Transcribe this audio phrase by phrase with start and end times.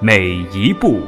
[0.00, 1.00] 每一步。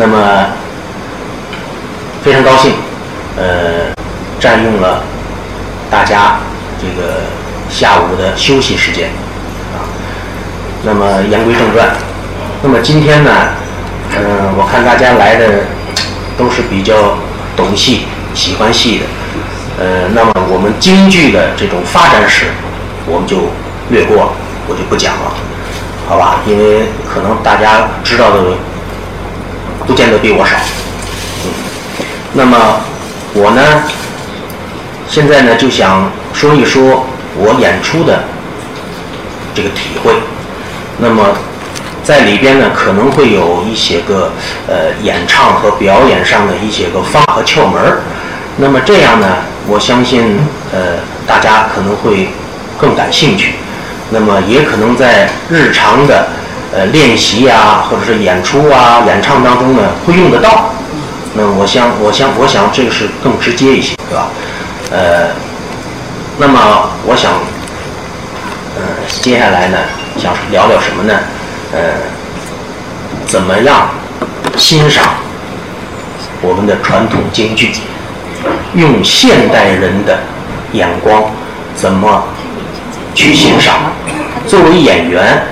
[0.00, 0.46] 那么
[2.22, 2.72] 非常高兴，
[3.36, 3.92] 呃，
[4.38, 5.02] 占用了
[5.90, 6.38] 大家
[6.80, 7.22] 这个
[7.68, 9.10] 下午的休息时间
[9.74, 9.82] 啊。
[10.84, 11.96] 那么言归正传，
[12.60, 13.30] 那么今天呢，
[14.16, 15.46] 嗯、我看大家来的
[16.36, 17.16] 都是比较
[17.56, 18.02] 懂戏、
[18.34, 19.04] 喜欢戏的，
[19.78, 22.46] 呃，那么我们京剧的这种发展史，
[23.06, 23.50] 我们就
[23.90, 24.32] 略过，
[24.66, 25.32] 我就不讲了，
[26.08, 26.40] 好吧？
[26.46, 28.40] 因为可能大家知道的
[29.86, 30.56] 不见得比我少。
[31.44, 31.50] 嗯，
[32.32, 32.80] 那么
[33.34, 33.62] 我呢，
[35.08, 38.24] 现在呢就想说一说我演出的
[39.54, 40.12] 这个体会。
[41.00, 41.24] 那么
[42.08, 44.32] 在里边呢，可能会有一些个
[44.66, 48.00] 呃演唱和表演上的一些个方和窍门儿。
[48.56, 49.26] 那么这样呢，
[49.66, 50.38] 我相信
[50.72, 52.30] 呃大家可能会
[52.78, 53.56] 更感兴趣。
[54.08, 56.28] 那么也可能在日常的
[56.72, 60.70] 呃练习呀、或者是演出啊、演唱当中呢，会用得到。
[61.34, 64.28] 那我想，我想，我想这个是更直接一些，对吧？
[64.90, 65.28] 呃，
[66.38, 67.32] 那么我想，
[68.76, 68.82] 呃，
[69.20, 69.76] 接下来呢，
[70.16, 71.12] 想聊聊什么呢？
[71.72, 71.78] 呃，
[73.26, 73.88] 怎么样
[74.56, 75.04] 欣赏
[76.40, 77.72] 我们的传统京剧？
[78.74, 80.18] 用现代人的
[80.72, 81.24] 眼光
[81.74, 82.22] 怎么
[83.14, 83.74] 去欣赏？
[84.46, 85.42] 作为演员，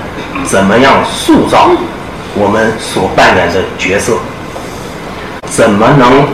[0.45, 1.71] 怎么样塑造
[2.35, 4.19] 我们所扮演的角色？
[5.49, 6.27] 怎么能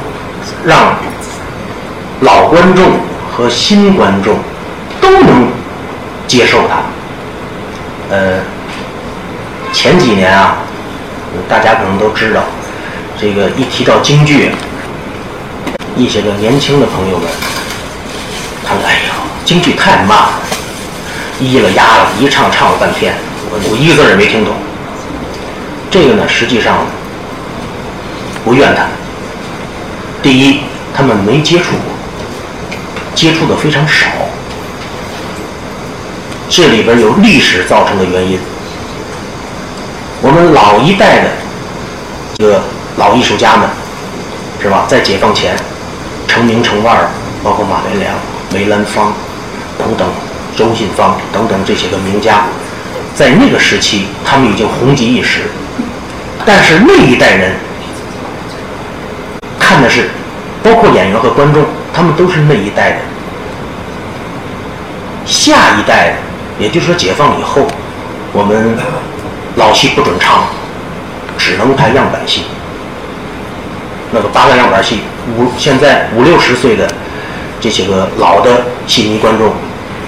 [0.64, 0.94] 让
[2.20, 2.84] 老观众
[3.30, 4.38] 和新观众
[5.00, 5.48] 都能
[6.28, 8.14] 接受它？
[8.14, 8.40] 呃，
[9.72, 10.58] 前几年啊，
[11.48, 12.42] 大家可能都知道，
[13.18, 14.52] 这个一提到京剧，
[15.96, 17.28] 一些个年轻的朋友们，
[18.64, 20.32] 他们哎呀，京剧太慢了，
[21.40, 23.14] 咿了呀了，一唱唱了半天，
[23.50, 24.54] 我我一个字也没听懂。
[25.90, 26.86] 这个呢，实际上
[28.44, 28.90] 不怨他们。
[30.22, 30.60] 第一，
[30.94, 32.76] 他们没接触过，
[33.14, 34.06] 接触的非常少。
[36.48, 38.38] 这里边有历史造成的原因。
[40.24, 41.30] 我们老一代的
[42.38, 42.62] 这个
[42.96, 43.68] 老艺术家们，
[44.62, 44.84] 是吧？
[44.86, 45.56] 在解放前，
[46.28, 47.10] 成名成腕儿，
[47.42, 48.14] 包括马连良、
[48.52, 49.12] 梅兰芳
[49.76, 50.08] 等等，
[50.56, 52.44] 周信芳等等这些个名家，
[53.16, 55.40] 在那个时期，他们已经红极一时。
[56.46, 57.56] 但是那一代人
[59.58, 60.08] 看的是，
[60.62, 62.96] 包括演员和观众，他们都是那一代的。
[65.26, 66.14] 下一代，
[66.60, 67.66] 也就是说解放以后，
[68.32, 68.76] 我们
[69.56, 70.44] 老戏不准唱，
[71.36, 72.42] 只能拍样板戏。
[74.10, 75.00] 那个八个样板戏，
[75.38, 76.86] 五现在五六十岁的
[77.60, 79.52] 这些个老的戏迷观众，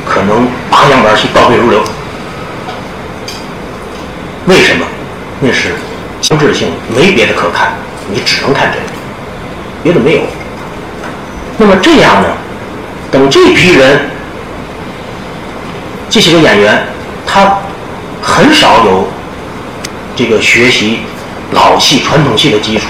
[0.06, 1.80] 可能八样板戏倒背如流。
[4.46, 4.86] 为什么？
[5.40, 5.74] 那是
[6.22, 7.72] 强制性，没别的可看，
[8.10, 8.84] 你只能看这个，
[9.82, 10.20] 别的没有。
[11.58, 12.28] 那么这样呢，
[13.10, 14.00] 等这批人，
[16.08, 16.86] 这些个演员，
[17.26, 17.58] 他
[18.22, 19.08] 很少有
[20.16, 21.00] 这个学习
[21.52, 22.84] 老戏、传统戏的基础。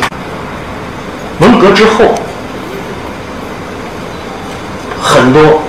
[1.41, 2.15] 文革之后，
[5.03, 5.63] 很多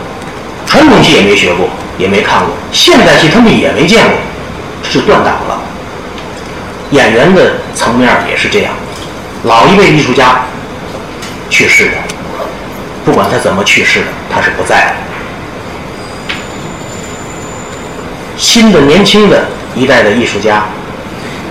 [0.65, 4.13] 传统戏也没学过，也没看过，现代戏他们也没见过，
[4.83, 5.61] 是断档了。
[6.91, 8.71] 演员的层面也是这样，
[9.43, 10.41] 老一辈艺术家
[11.49, 11.91] 去世的，
[13.03, 14.95] 不管他怎么去世的，他是不在了。
[18.37, 19.45] 新的年轻的
[19.75, 20.65] 一代的艺术家，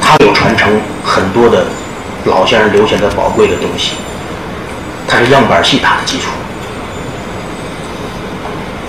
[0.07, 0.71] 他有传承
[1.03, 1.65] 很多的
[2.27, 3.93] 老先生留下的宝贵的东西，
[5.09, 6.25] 他是样板戏打的基础。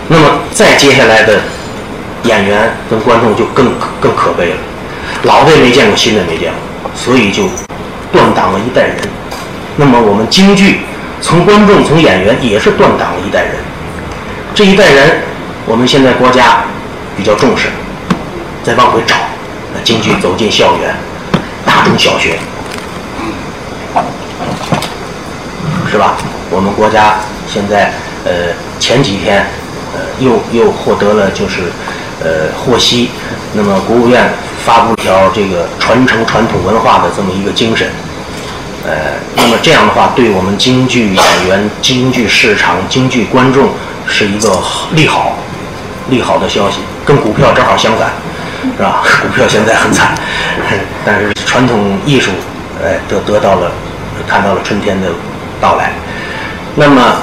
[0.09, 1.39] 那么再接下来的
[2.23, 3.71] 演员跟观众就更
[4.01, 4.57] 更可悲了。
[5.23, 7.43] 老的也没见过，新的没见过，所以就
[8.11, 8.97] 断档了一代人。
[9.77, 10.81] 那么我们京剧
[11.21, 13.53] 从观众从演员也是断档了一代人。
[14.53, 15.21] 这一代人，
[15.65, 16.63] 我们现在国家
[17.15, 17.69] 比较重视，
[18.63, 19.15] 再往回找，
[19.73, 20.95] 那京剧走进校园，
[21.85, 22.39] 中小学，
[25.89, 26.15] 是吧？
[26.49, 27.17] 我们国家
[27.47, 27.93] 现在
[28.25, 29.45] 呃前几天
[29.93, 31.71] 呃又又获得了就是
[32.23, 33.11] 呃获悉，
[33.53, 34.33] 那么国务院
[34.65, 37.87] 发布条这个传承传统文化的这么一个精神，
[38.85, 43.69] 呃，那么这样的话，对我们京剧演员、京剧市场、京剧观众
[44.07, 44.59] 是一个
[44.91, 45.37] 利好
[46.09, 48.11] 利好的消息，跟股票正好相反。
[48.77, 49.03] 是吧？
[49.21, 50.15] 股票现在很惨，
[51.05, 52.31] 但是传统艺术
[52.83, 53.71] 呃得得到了
[54.27, 55.07] 看到了春天的
[55.61, 55.91] 到来。
[56.75, 57.21] 那么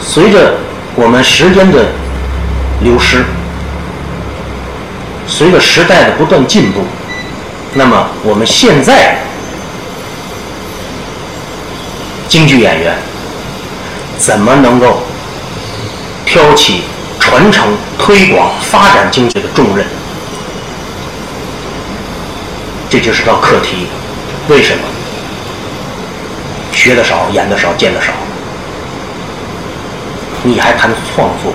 [0.00, 0.54] 随着
[0.94, 1.86] 我们时间的
[2.82, 3.24] 流失，
[5.26, 6.82] 随着时代的不断进步，
[7.74, 9.18] 那么我们现在
[12.28, 12.96] 京剧演员
[14.18, 15.02] 怎么能够
[16.26, 16.82] 挑起
[17.18, 19.86] 传承、推广、发展京剧的重任？
[22.88, 23.86] 这就是道课题。
[24.48, 24.82] 为什么？
[26.72, 28.12] 学的少，演的少，见的少，
[30.44, 31.52] 你还谈创作，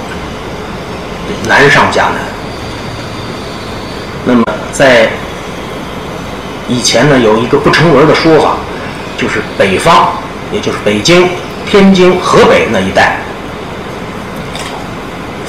[1.48, 2.15] 难上加难。
[4.25, 4.44] 那么
[4.74, 5.10] 在
[6.68, 8.57] 以前呢，有一个不成文的说法，
[9.18, 10.10] 就是北方，
[10.51, 11.30] 也就是北京、
[11.65, 13.18] 天津、河北那一带，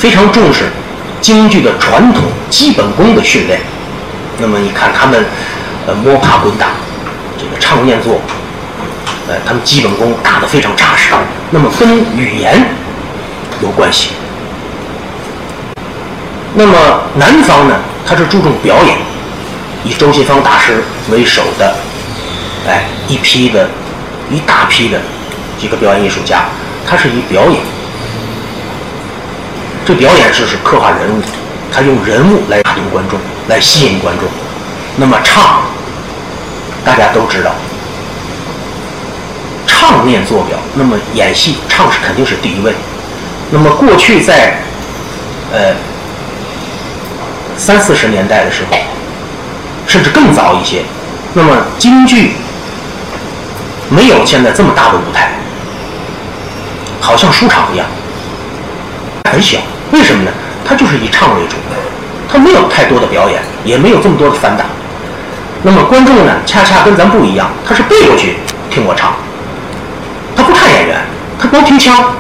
[0.05, 0.65] 非常重视
[1.23, 3.59] 京剧的传统基本功的训练。
[4.37, 5.25] 那么你看他们，
[5.87, 6.67] 呃，摸爬滚打，
[7.39, 8.21] 这个唱念做。
[9.27, 11.15] 呃，他们基本功打得非常扎实，
[11.51, 12.67] 那么跟语言
[13.63, 14.11] 有关系。
[16.53, 16.75] 那么
[17.15, 17.75] 南方呢，
[18.07, 18.99] 他是注重表演，
[19.85, 21.77] 以周信芳大师为首的，
[22.69, 23.71] 哎，一批的、
[24.31, 25.01] 一大批的
[25.59, 26.45] 几个表演艺术家，
[26.87, 27.59] 他是以表演，
[29.87, 31.21] 这表演是是刻画人物，
[31.71, 34.27] 他用人物来打动观众，来吸引观众。
[34.97, 35.61] 那么唱，
[36.85, 37.53] 大家都知道。
[39.67, 42.73] 唱念做表，那么演戏唱是肯定是第一位。
[43.51, 44.57] 那么过去在
[45.53, 45.75] 呃
[47.59, 48.79] 三四十年代的时候，
[49.87, 50.83] 甚至更早一些，
[51.35, 52.33] 那么京剧
[53.91, 55.33] 没有现在这么大的舞台，
[57.03, 57.87] 好像书场一样，
[59.31, 59.59] 很小。
[59.93, 60.31] 为什么呢？
[60.67, 61.57] 他就是以唱为主，
[62.31, 64.65] 他没有太多的表演，也没有这么多的反打。
[65.63, 68.37] 那么观众呢，恰恰跟咱不一样，他是背过去
[68.71, 69.13] 听我唱。
[70.35, 70.97] 他不看演员，
[71.39, 72.13] 他光听腔，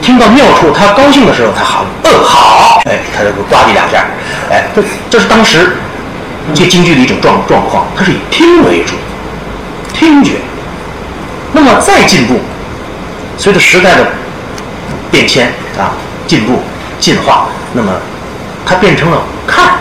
[0.00, 4.04] 听到妙处，他高兴的时候，他喊“嗯好”，哎，他就呱唧两下，
[4.50, 5.76] 哎，这这是当时
[6.54, 8.94] 这京剧的一种状状况，它是以听为主，
[9.92, 10.34] 听觉。
[11.52, 12.40] 那么再进步，
[13.36, 14.06] 随着时代的
[15.10, 15.92] 变迁啊，
[16.28, 16.60] 进步
[17.00, 17.90] 进化，那么
[18.64, 19.74] 它变成了看。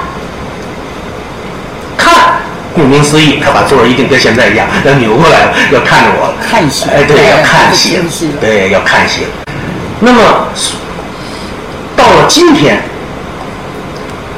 [1.97, 2.39] 看
[2.73, 6.33] 顾名思义，他把座儿一定跟现在一样，要扭过来了，要看着我。
[6.41, 6.85] 看戏。
[6.89, 7.99] 哎，对，要看戏。
[8.39, 9.27] 对，要看戏。
[9.99, 10.47] 那么
[11.95, 12.81] 到了今天，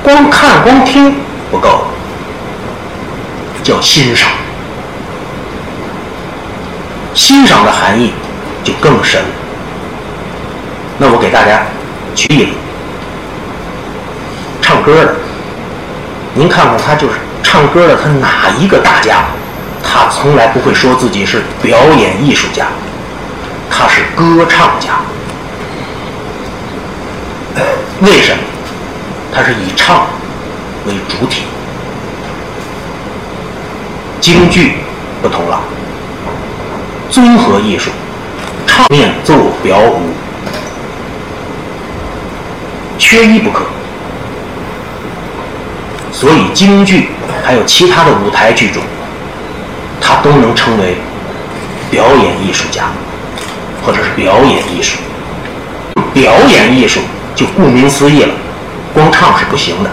[0.02, 1.16] 光看光听
[1.52, 1.84] 不够，
[3.62, 4.30] 叫欣赏。
[7.14, 8.14] 欣赏的含义
[8.64, 9.22] 就更深。
[10.98, 11.64] 那我给大家
[12.16, 12.52] 举例子，
[14.62, 15.16] 唱歌的，
[16.34, 17.14] 您看看他就是。
[17.42, 19.24] 唱歌的他哪一个大家？
[19.82, 22.68] 他从来不会说自己是表演艺术家，
[23.72, 25.00] 他是歌唱家。
[28.02, 28.44] 为什么？
[29.34, 30.06] 他是以唱
[30.86, 31.46] 为主体。
[34.22, 34.76] 京剧
[35.24, 35.60] 不同了，
[37.10, 37.90] 综合艺术，
[38.68, 40.02] 唱念做表舞，
[43.00, 43.64] 缺一不可。
[46.12, 47.10] 所以京剧。
[47.42, 48.84] 还有其他的舞台剧种，
[50.00, 50.98] 他都能称为
[51.90, 52.84] 表演艺术家，
[53.84, 55.00] 或者是表演艺术。
[56.14, 57.00] 表演艺术
[57.36, 58.34] 就顾名思义了，
[58.94, 59.90] 光唱是不行的，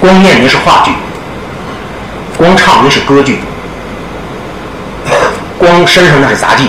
[0.00, 0.92] 光念您是话剧，
[2.36, 3.38] 光唱您是歌剧，
[5.58, 6.68] 光身上那是杂技。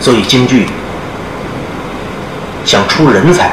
[0.00, 0.66] 所以京剧
[2.66, 3.52] 想出人才。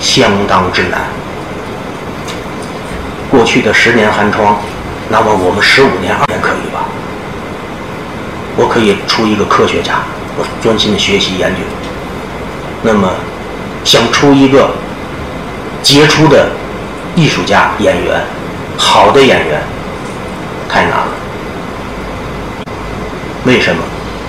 [0.00, 1.02] 相当之难。
[3.30, 4.56] 过去的十年寒窗，
[5.08, 6.84] 那么我们十五年、二年可以吧？
[8.56, 10.00] 我可以出一个科学家，
[10.36, 11.60] 我专心的学习研究。
[12.82, 13.08] 那么，
[13.84, 14.70] 想出一个
[15.82, 16.50] 杰出的
[17.14, 18.20] 艺术家、演员，
[18.76, 19.62] 好的演员，
[20.68, 21.08] 太难了。
[23.44, 23.82] 为什么？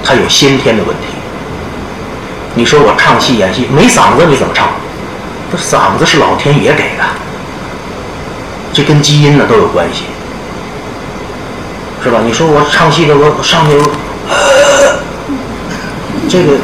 [0.04, 1.12] 他有先天的问题。
[2.56, 4.70] 你说我唱戏、演戏没嗓子，你怎么唱？
[5.52, 7.04] 这嗓子是老天爷给的，
[8.74, 10.06] 这跟基因呢都有关系。
[12.04, 12.20] 是吧？
[12.26, 13.78] 你说我唱戏的，我上去，
[16.28, 16.58] 这个，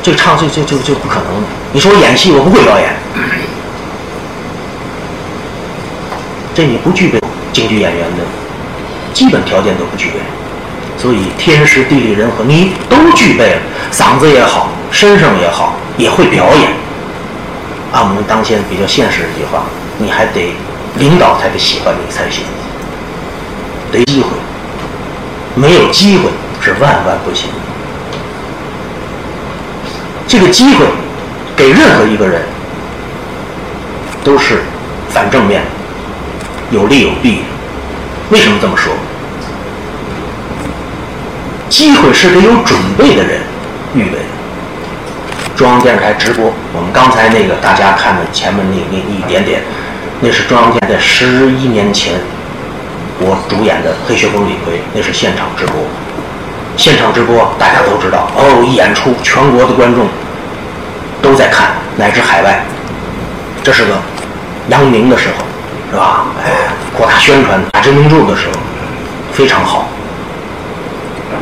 [0.00, 1.26] 这个唱这这就就不可能。
[1.72, 2.94] 你说我演戏，我不会表演，
[6.54, 7.20] 这你不具备
[7.52, 8.22] 京剧演员的
[9.12, 10.20] 基本条件都不具备。
[10.98, 13.60] 所以天时地利人和你都具备了，
[13.92, 16.70] 嗓子也好，身上也好，也会表演。
[17.92, 19.64] 按我们当前比较现实的一句话，
[19.98, 20.54] 你还得
[20.98, 22.44] 领导才得喜欢你才行，
[23.92, 24.28] 得机会，
[25.54, 27.48] 没有机会是万万不行。
[30.26, 30.84] 这个机会
[31.56, 32.42] 给任何一个人
[34.24, 34.62] 都是
[35.10, 35.62] 反正面，
[36.70, 37.42] 有利有弊。
[38.30, 38.92] 为什么这么说？
[41.68, 43.40] 机会是给有准备的人
[43.94, 44.24] 预备的。
[45.56, 49.62] 中央电视台直播，我们刚才那个大家看的前面那那一点点，
[50.20, 52.14] 那是中央电在十一年前
[53.18, 55.74] 我主演的《黑旋风李逵》，那是现场直播。
[56.76, 60.06] 现场直播大家都知道，哦，一演出全国的观众
[61.22, 62.62] 都在看，乃至海外。
[63.62, 63.96] 这是个
[64.68, 65.44] 扬名的时候，
[65.90, 66.26] 是吧？
[66.44, 66.52] 哎，
[66.94, 68.60] 扩大宣传、打知名度的时候，
[69.32, 69.88] 非常好。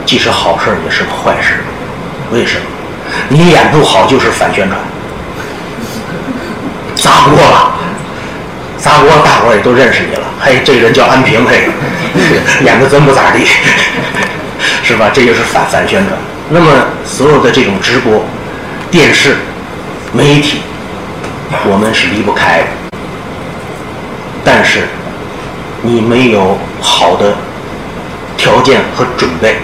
[0.04, 1.54] 既是好事也是个坏事，
[2.30, 2.66] 为什么？
[3.28, 4.78] 你演不好就是反宣传，
[6.94, 7.73] 砸锅了，
[8.78, 10.23] 砸锅，大伙儿也都认识你了。
[10.40, 11.68] 嘿，这个人叫安平，嘿，
[12.64, 13.44] 演的真不咋地，
[14.84, 15.11] 是吧？
[15.12, 16.18] 这就是反反宣传。
[16.50, 16.70] 那么
[17.04, 18.25] 所有的这种直播、
[18.90, 19.37] 电视、
[20.12, 20.61] 媒体，
[21.66, 22.66] 我们是离不开的。
[24.44, 24.88] 但是
[25.82, 27.34] 你没有好的
[28.37, 29.56] 条件和准备。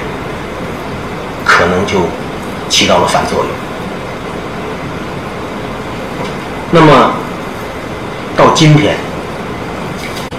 [1.45, 2.01] 可能就
[2.69, 3.49] 起到了反作用。
[6.73, 7.13] 那么
[8.37, 8.97] 到今天，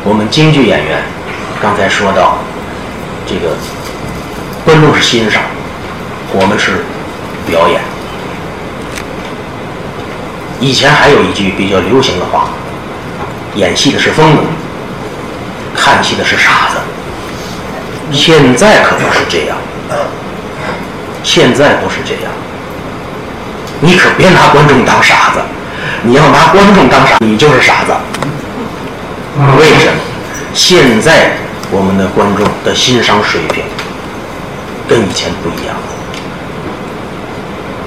[0.03, 1.03] 我们京剧演员
[1.62, 2.38] 刚才说到，
[3.27, 3.55] 这个
[4.63, 5.43] 观众是欣赏，
[6.34, 6.84] 我们是
[7.46, 7.81] 表演。
[10.60, 12.50] 以前还有一句比较流行的话
[13.55, 14.43] ：“演戏的是疯子，
[15.75, 16.77] 看戏的是傻子。”
[18.13, 19.58] 现在可不是这样。
[21.23, 22.31] 现在不是这样，
[23.79, 25.39] 你可别拿观众当傻子，
[26.03, 27.93] 你要拿观众当傻，你就是傻子。
[29.57, 29.99] 为什么？
[30.53, 31.31] 现在
[31.71, 33.63] 我们的观众的欣赏水平
[34.89, 35.75] 跟以前不一样。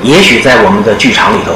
[0.03, 1.53] 也许在我们的剧场里头，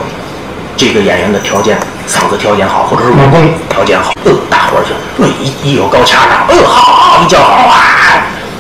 [0.77, 7.81] 这个演员的条件、嗓子条件好，或者是武功条件好，呃，大伙儿就呃一一有高腔上，呃，好好一叫好啊，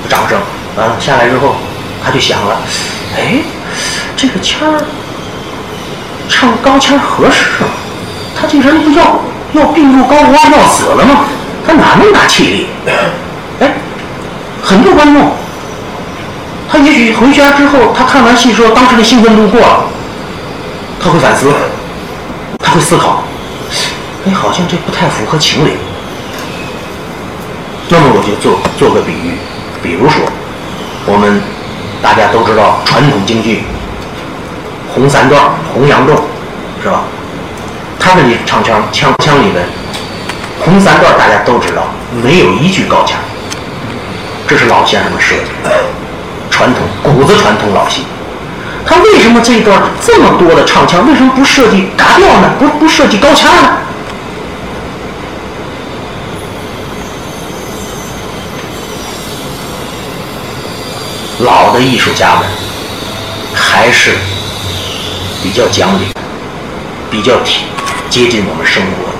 [0.08, 0.38] 掌声
[0.76, 1.56] 啊下来之后，
[2.04, 2.56] 他就想了。
[3.16, 3.42] 哎，
[4.16, 4.80] 这个腔儿
[6.28, 7.68] 唱高腔合适吗？
[8.40, 9.20] 他这人不要
[9.52, 11.24] 要病入膏肓要死了吗？
[11.66, 12.66] 他哪那么大气力？
[13.60, 13.72] 哎，
[14.62, 15.32] 很多观众，
[16.70, 19.84] 他也许回家之后，他看完戏之后，当时的兴奋度过了，
[21.02, 21.52] 他会反思，
[22.62, 23.24] 他会思考，
[24.26, 25.72] 哎，好像这不太符合情理。
[27.88, 29.38] 那么我就做做个比喻，
[29.82, 30.22] 比如说
[31.06, 31.42] 我们。
[32.02, 33.64] 大家都知道传统京剧
[34.94, 36.16] 红三段、红杨洞，
[36.82, 37.02] 是吧？
[38.00, 39.64] 他们的唱腔腔腔里边，
[40.60, 41.82] 红三段大家都知道
[42.22, 43.18] 没有一句高腔，
[44.46, 45.84] 这是老先生们设计的
[46.50, 48.04] 传统骨子传统老戏。
[48.86, 52.50] 他为什么这一段这么多的唱腔，为什么不设计嘎调呢？
[52.58, 53.70] 不不设计高腔呢？
[61.40, 62.44] 老的艺术家们
[63.54, 64.16] 还是
[65.40, 66.08] 比较讲理，
[67.08, 67.66] 比较体
[68.10, 69.12] 接近我们生活，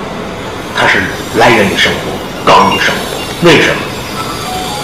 [0.76, 1.00] 它是
[1.38, 1.98] 来源于生活，
[2.44, 3.48] 高于生活。
[3.48, 3.76] 为什么？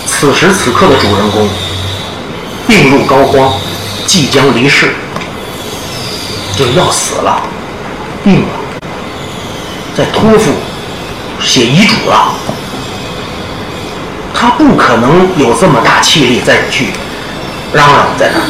[0.07, 1.49] 此时此刻的主人公
[2.69, 3.55] 病入膏肓，
[4.07, 4.95] 即将离世，
[6.57, 7.43] 就要死了，
[8.23, 8.81] 病了，
[9.97, 10.53] 在托付
[11.41, 12.35] 写遗嘱了，
[14.33, 16.91] 他不可能有这么大气力再去。
[17.75, 18.47] 嚷嚷在那儿，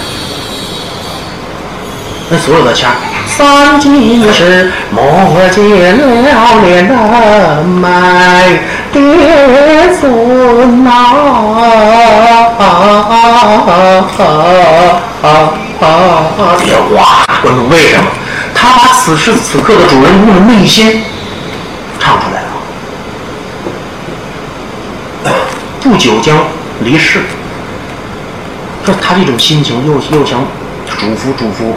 [2.29, 2.91] 那所有的腔，
[3.27, 5.03] 三更时莫
[5.51, 6.95] 见了脸的
[7.63, 8.59] 麦
[8.93, 9.01] 爹
[9.99, 10.91] 孙呐，
[16.61, 17.25] 别哇！
[17.43, 18.05] 观众为什么？
[18.55, 21.03] 他把此时此刻的主人公的内心
[21.99, 22.49] 唱出来了。
[25.81, 26.37] 不久将
[26.81, 27.21] 离世。
[28.85, 30.45] 说他这种心情又又想
[30.87, 31.73] 嘱咐嘱咐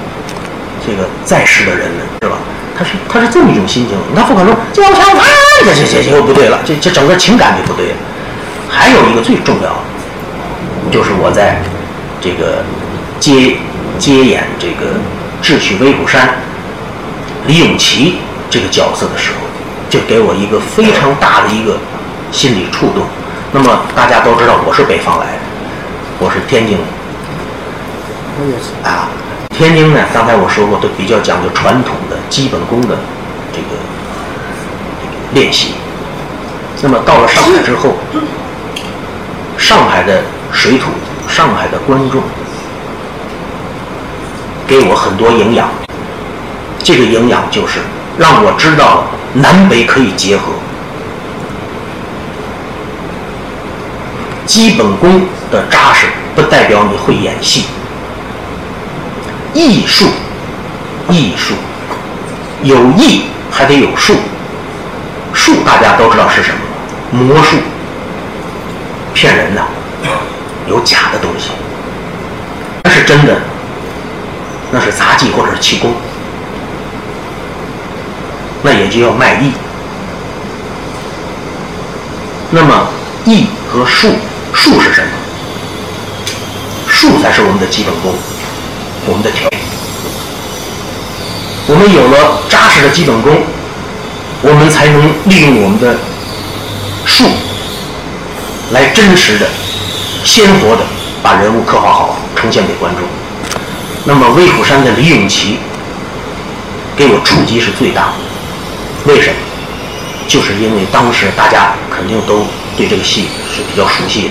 [0.85, 2.37] 这个在世的人们，是吧？
[2.77, 5.23] 他是他是这么一种心情，他不可能交枪啊，
[5.63, 7.95] 这这这又不对了，这这整个情感就不对了。
[8.69, 9.79] 还有一个最重要的，
[10.91, 11.61] 就是我在
[12.21, 12.63] 这个
[13.19, 13.55] 接
[13.97, 14.99] 接演这个
[15.41, 16.35] 智取威虎山
[17.47, 18.17] 李永琪
[18.49, 19.47] 这个角色的时候，
[19.89, 21.77] 就给我一个非常大的一个
[22.31, 23.03] 心理触动。
[23.53, 25.39] 那么大家都知道我是北方来的，
[26.19, 26.83] 我是天津的。
[28.83, 29.09] 啊，
[29.49, 32.97] 天津呢，刚才我说过，都比较讲究传统的基本功的
[33.51, 33.67] 这个
[35.33, 35.73] 练习。
[36.81, 37.95] 那么到了上海之后，
[39.57, 40.91] 上海的水土，
[41.27, 42.21] 上海的观众，
[44.67, 45.67] 给我很多营养。
[46.83, 47.79] 这个营养就是
[48.17, 50.53] 让我知道南北可以结合，
[54.45, 57.65] 基本功的扎实不代表你会演戏。
[59.53, 60.05] 艺术，
[61.09, 61.53] 艺术，
[62.63, 64.15] 有艺还得有术。
[65.33, 67.57] 术大家都知道是什么，魔术，
[69.13, 69.61] 骗人的，
[70.67, 71.51] 有假的东西。
[72.83, 73.39] 那是真的，
[74.71, 75.93] 那是杂技或者是气功，
[78.63, 79.51] 那也就要卖艺。
[82.49, 82.87] 那么
[83.25, 84.15] 艺和术，
[84.53, 85.09] 术是什么？
[86.87, 88.15] 术才是我们的基本功。
[89.09, 89.59] 我们的条件，
[91.65, 93.31] 我们有了扎实的基本功，
[94.41, 95.95] 我们才能利用我们的
[97.05, 97.23] 术
[98.71, 99.47] 来真实的、
[100.25, 100.83] 鲜活的
[101.23, 103.07] 把人物刻画好，呈现给观众。
[104.03, 105.57] 那么威虎山的李永琪
[106.97, 108.13] 给我触及是最大的，
[109.05, 109.35] 为什么？
[110.27, 112.45] 就是因为当时大家肯定都
[112.75, 114.29] 对这个戏是比较熟悉的，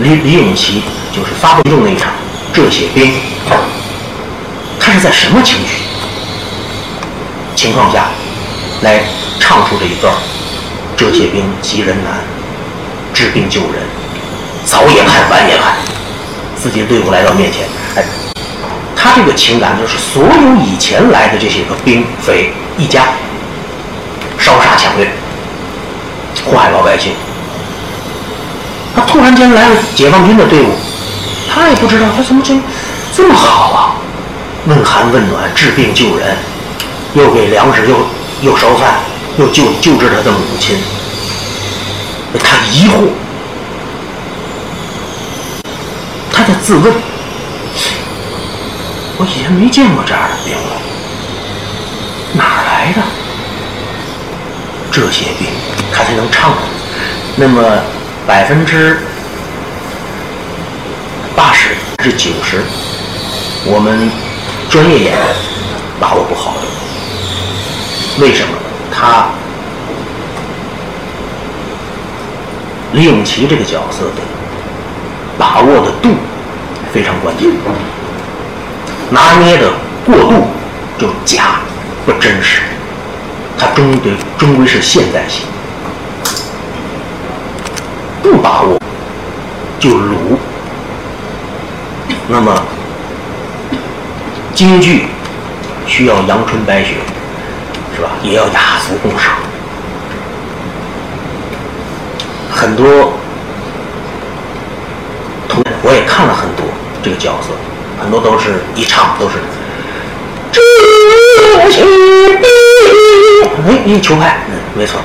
[0.00, 2.10] 李李永琪就是发布中那一场
[2.54, 3.12] 《这些兵》。
[4.78, 5.84] 他是在什么情绪
[7.54, 8.06] 情况下
[8.82, 9.02] 来
[9.40, 10.14] 唱出这一段？
[10.96, 12.22] 这些兵急人难，
[13.12, 13.82] 治病救人，
[14.64, 15.74] 早也盼，晚也盼。
[16.56, 18.04] 自己的队伍来到面前，哎，
[18.94, 23.02] 他这个情感就是所有以前来的这些个兵匪一家，
[24.38, 25.10] 烧杀抢掠，
[26.46, 27.12] 祸害老百姓。
[28.94, 30.70] 他突然间来了解放军的队伍，
[31.52, 32.54] 他也不知道他怎么就
[33.12, 33.83] 这么好啊。
[34.66, 36.34] 问寒问暖，治病救人，
[37.12, 37.98] 又给粮食，又
[38.40, 38.94] 又烧饭，
[39.36, 40.78] 又救救治他的母亲。
[42.42, 43.10] 他疑惑，
[46.32, 46.94] 他在自问：
[49.18, 50.80] 我以前没见过这样的病了，
[52.32, 53.02] 哪儿来的
[54.90, 55.48] 这些病？
[55.92, 56.54] 他才能唱。
[57.36, 57.62] 那么
[58.26, 58.98] 百分之
[61.36, 62.62] 八十至九十，
[63.66, 64.10] 我们。
[64.74, 65.20] 专业演员
[66.00, 68.48] 把握不好的，为什么？
[68.90, 69.26] 他
[72.92, 74.22] 李永琪这个角色的
[75.38, 76.10] 把握的度
[76.92, 77.48] 非常关键，
[79.10, 79.70] 拿捏的
[80.04, 80.48] 过度
[80.98, 81.60] 就假
[82.04, 82.62] 不真实，
[83.56, 85.42] 他终归终归是现代戏，
[88.24, 88.76] 不把握
[89.78, 90.16] 就鲁，
[92.26, 92.60] 那么。
[94.54, 95.06] 京剧
[95.84, 96.94] 需要阳春白雪，
[97.96, 98.10] 是吧？
[98.22, 99.32] 也要雅俗共赏。
[102.52, 103.12] 很多
[105.48, 106.64] 同我也看了很多
[107.02, 107.48] 这个角色，
[108.00, 109.34] 很多都是一唱都是。
[110.52, 110.60] 这
[111.68, 112.48] 些兵，
[113.66, 115.00] 哎，一球拍，嗯，没错。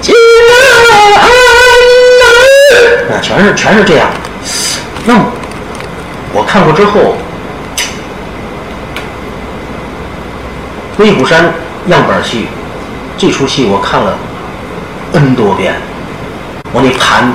[0.00, 0.12] 金
[3.08, 4.10] 安啊，全是全是这样。
[5.04, 5.24] 那么
[6.34, 7.00] 我看过之后。
[10.98, 11.44] 《威虎山》
[11.90, 12.46] 样板戏，
[13.16, 14.16] 这出戏我看了
[15.12, 15.74] N 多遍，
[16.72, 17.32] 我那盘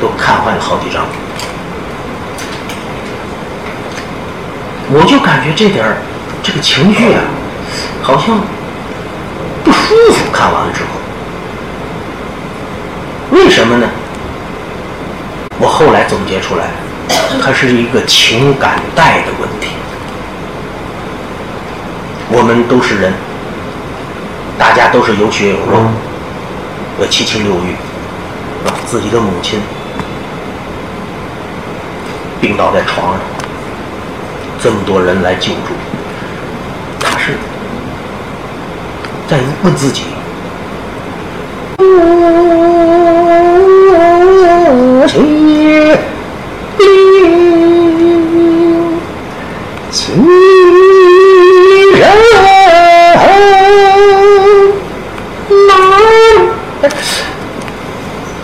[0.00, 1.04] 都看坏了好几张。
[4.88, 5.96] 我就感觉这点儿
[6.44, 7.22] 这个情绪啊，
[8.02, 8.38] 好像
[9.64, 10.30] 不舒服。
[10.32, 10.88] 看完了之后，
[13.32, 13.88] 为什么呢？
[15.58, 16.70] 我后来总结出来，
[17.42, 19.70] 它是一个情感带的问题。
[22.28, 23.12] 我们都是人，
[24.58, 25.78] 大家都是有血有肉，
[27.00, 27.76] 有七情六欲？
[28.84, 29.60] 自己的母亲
[32.40, 33.20] 病倒在床上，
[34.60, 35.72] 这么多人来救助，
[37.00, 37.32] 他是
[39.28, 40.02] 在问自己：
[44.68, 45.06] 母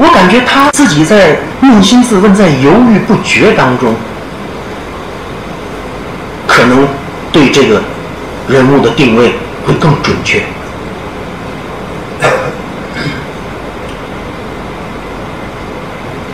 [0.05, 3.95] 我感觉他自己在扪心自问，在犹豫不决当中，
[6.45, 6.89] 可能
[7.31, 7.81] 对这个
[8.49, 9.35] 人物的定位
[9.65, 10.43] 会更准确。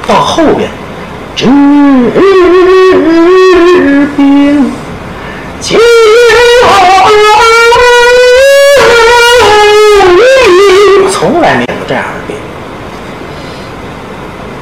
[0.07, 0.70] 到后边，
[1.37, 1.44] 治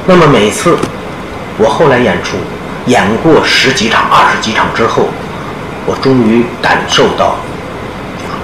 [0.09, 0.77] 那么每次
[1.57, 2.37] 我后来演出，
[2.85, 5.09] 演过十几场、二十几场之后，
[5.85, 7.35] 我终于感受到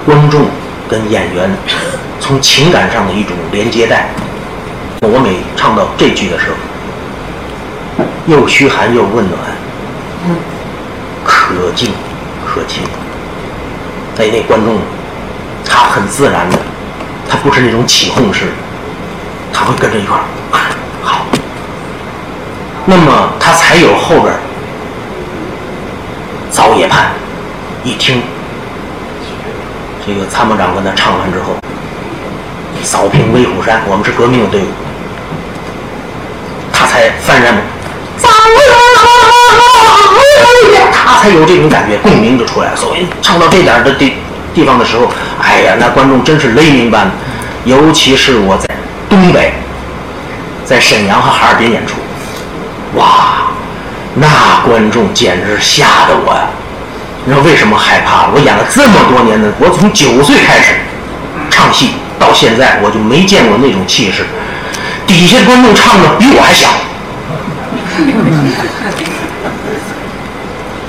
[0.04, 0.42] 观众
[0.86, 1.50] 跟演员
[2.20, 4.10] 从情感上的一种连接带。
[5.00, 9.40] 我每唱到这句的时候，又嘘寒又温暖，
[11.24, 11.92] 可敬
[12.44, 12.84] 可亲。
[14.18, 14.76] 哎，那观众
[15.64, 16.58] 他很自然的，
[17.26, 18.52] 他不是那种起哄式的，
[19.50, 20.26] 他会跟着一块儿好。
[22.86, 24.32] 那么他才有后边
[26.50, 27.06] 早野盼
[27.82, 28.22] 一听
[30.06, 31.56] 这个参谋长跟他唱完之后，
[32.82, 34.66] 扫平威虎山，我们是革命的队伍，
[36.70, 37.56] 他才幡然，
[38.18, 38.62] 早野，
[40.92, 42.76] 他才有这种感觉，共鸣就出来了。
[42.76, 44.12] 所以唱到这点的地
[44.54, 45.10] 地方的时候，
[45.42, 47.12] 哎呀，那观众真是雷鸣般的，
[47.64, 48.68] 尤其是我在
[49.08, 49.54] 东北，
[50.66, 51.94] 在沈阳和哈尔滨演出。
[52.96, 53.50] 哇，
[54.14, 54.28] 那
[54.66, 56.46] 观众简直吓得我呀！
[57.24, 58.28] 你知道为什么害怕？
[58.32, 60.74] 我演了这么多年的，我从九岁开始
[61.50, 64.26] 唱戏到现在，我就没见过那种气势。
[65.06, 66.70] 底下观众唱的比我还响，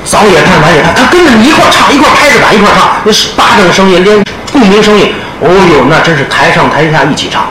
[0.04, 7.48] 扫野看完也看，他跟着你一块唱，一块拍着打，一块唱，那是巴掌声音，连共鸣声音，哦呦，那真是台上台下一起唱。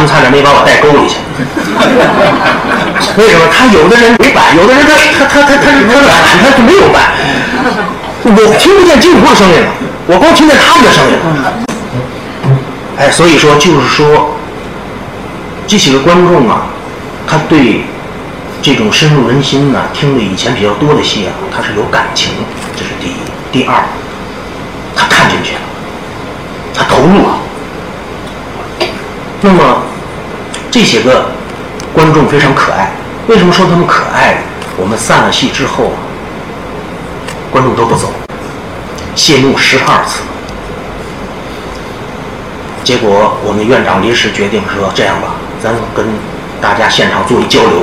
[0.00, 1.16] 他们差点没把我带沟里去。
[3.20, 3.44] 为什么？
[3.52, 7.12] 他有的人没板，有的人他他他他他是他懒，他就没有板。
[8.24, 9.68] 我听不见金主的声音了，
[10.06, 11.52] 我光听见他们的声音了。
[12.96, 14.36] 哎，所以说就是说，
[15.66, 16.62] 这些个观众啊，
[17.26, 17.84] 他对
[18.62, 22.32] 这种深入人心呢，听的以前比较多的戏啊，他是有感情，
[22.74, 23.20] 这是第一。
[23.52, 23.84] 第二，
[24.96, 25.60] 他看进去了，
[26.72, 27.36] 他投入了。
[29.42, 29.82] 那么
[30.70, 31.26] 这些个
[31.92, 32.92] 观众非常可爱，
[33.26, 34.38] 为什么说他们可爱？
[34.76, 35.98] 我们散了戏之后啊，
[37.50, 38.08] 观众都不走，
[39.16, 40.20] 谢幕十二次，
[42.84, 46.06] 结果我们院长临时决定说：“这样吧，咱跟
[46.62, 47.82] 大家现场做一交流，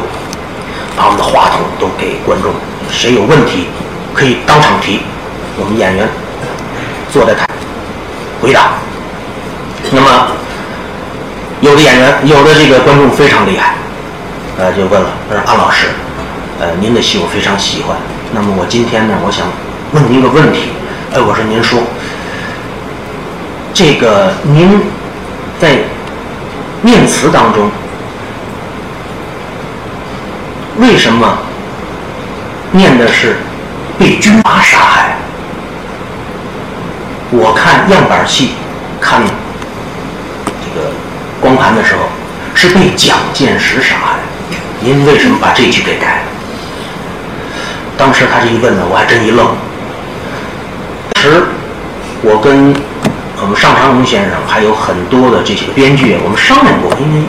[0.96, 2.54] 把我们的话筒都给观众，
[2.90, 3.68] 谁有问题
[4.14, 5.02] 可以当场提，
[5.60, 6.08] 我们演员
[7.12, 7.46] 坐在台
[8.42, 8.72] 回答。”
[9.92, 10.28] 那么。
[11.62, 13.74] 有的演员，有的这个观众非常厉害，
[14.60, 15.88] 呃，就问了，他说：“安老师，
[16.60, 17.98] 呃，您的戏我非常喜欢。
[18.32, 19.48] 那么我今天呢，我想
[19.92, 20.70] 问您一个问题。
[21.14, 21.80] 哎，我说您说，
[23.74, 24.80] 这个您
[25.60, 25.78] 在
[26.84, 27.72] 念词当中，
[30.78, 31.40] 为什么
[32.72, 33.38] 念的是
[33.98, 35.16] 被军阀杀害？
[37.32, 38.52] 我看样板戏，
[39.02, 39.24] 看。”
[41.40, 42.02] 光盘的时候
[42.56, 44.20] 是被蒋介石杀害，
[44.82, 46.24] 您为什么把这句给改了？
[47.98, 49.48] 当时他这一问呢，我还真一愣。
[51.14, 51.44] 当时
[52.22, 52.74] 我跟
[53.42, 57.22] 我们尚长荣先生还有很多的这些个编剧，我们商量过，因为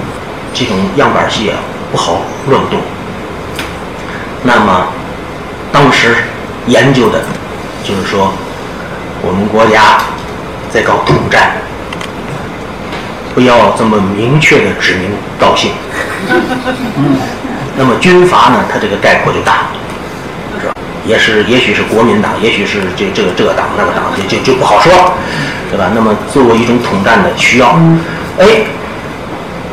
[0.55, 1.57] 这种样板戏啊
[1.93, 2.81] 不好乱动。
[4.43, 4.87] 那么
[5.71, 6.17] 当时
[6.67, 7.23] 研究的
[7.85, 8.33] 就是说，
[9.23, 9.99] 我们国家
[10.73, 11.53] 在搞统战。
[13.39, 15.71] 不要这么明确的指名道姓。
[17.77, 18.65] 那么军阀呢？
[18.69, 19.69] 它这个概括就大，
[20.61, 20.75] 是吧？
[21.07, 24.91] 也是，也许是国民党，也许是这这个这个党那个党，就就就不好说，
[25.71, 25.87] 对吧？
[25.95, 27.79] 那么作为一种统战的需要，
[28.41, 28.67] 哎，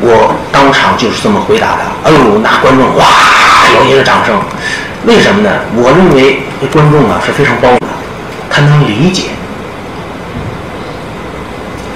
[0.00, 1.82] 我当场就是这么回答的。
[2.04, 3.04] 哎呦，那观众哇，
[3.80, 4.38] 有一个掌声。
[5.06, 5.50] 为什么呢？
[5.74, 7.86] 我认为这观众啊是非常包容的，
[8.48, 9.24] 他能理解，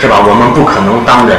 [0.00, 0.16] 是吧？
[0.18, 1.36] 我们不可能当着。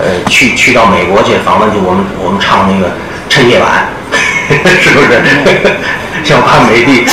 [0.00, 2.88] 呃，去去到美国去访问去，我们我们唱那个
[3.28, 3.68] 《趁夜晚》，
[4.80, 5.20] 是不是？
[6.24, 7.04] 像潘美丽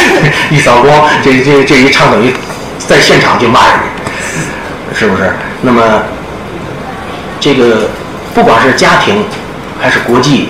[0.50, 2.34] 一扫光，这这这一唱等于
[2.78, 3.76] 在现场就骂人
[4.94, 5.34] 家，是不是？
[5.62, 5.82] 那么
[7.42, 7.90] 这个
[8.34, 9.26] 不管是家庭
[9.82, 10.50] 还是国际，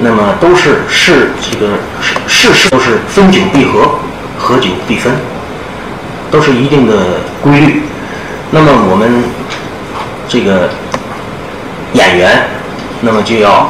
[0.00, 1.74] 那么都是是这个
[2.26, 3.98] 事事都是分久必合，
[4.38, 5.12] 合久必分，
[6.32, 7.82] 都是一定的规律。
[8.50, 9.22] 那么我们
[10.28, 10.68] 这个。
[11.94, 12.48] 演员
[13.00, 13.68] 那么就要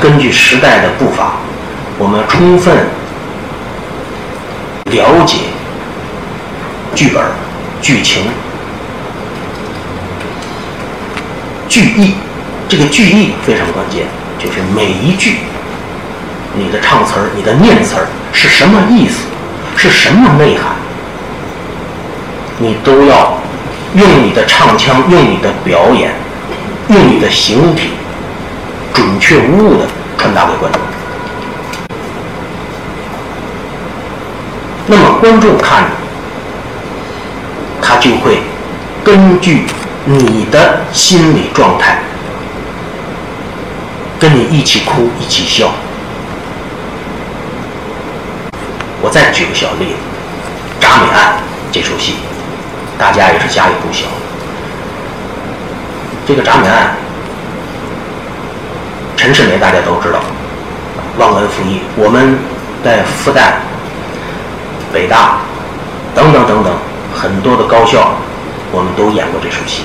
[0.00, 1.32] 根据时代的步伐，
[1.98, 2.74] 我们充分
[4.86, 5.38] 了解
[6.94, 7.22] 剧本、
[7.80, 8.24] 剧情、
[11.68, 12.14] 句意。
[12.66, 14.06] 这个句意非常关键，
[14.38, 15.36] 就是每一句
[16.56, 19.18] 你的唱词儿、你的念词儿是什么意思，
[19.76, 20.72] 是什么内涵，
[22.58, 23.38] 你都要
[23.94, 26.10] 用你的唱腔、用你的表演、
[26.88, 27.90] 用你的形体，
[28.92, 29.86] 准确无误的
[30.18, 30.80] 传达给观众。
[34.86, 35.84] 那么观众看，
[37.80, 38.40] 他就会
[39.02, 39.66] 根据
[40.04, 41.98] 你的心理状态。
[44.16, 45.70] 跟你一起哭，一起笑。
[49.02, 51.34] 我再举个小例子，《铡美案》
[51.70, 52.14] 这出戏，
[52.96, 54.06] 大家也是家喻户晓。
[56.26, 56.94] 这个《铡美案》，
[59.20, 60.20] 陈世美大家都知道，
[61.18, 61.80] 忘恩负义。
[61.96, 62.38] 我们
[62.82, 63.52] 在复旦、
[64.90, 65.40] 北大
[66.14, 66.72] 等等等等
[67.14, 68.12] 很多的高校，
[68.72, 69.82] 我们都演过这出戏。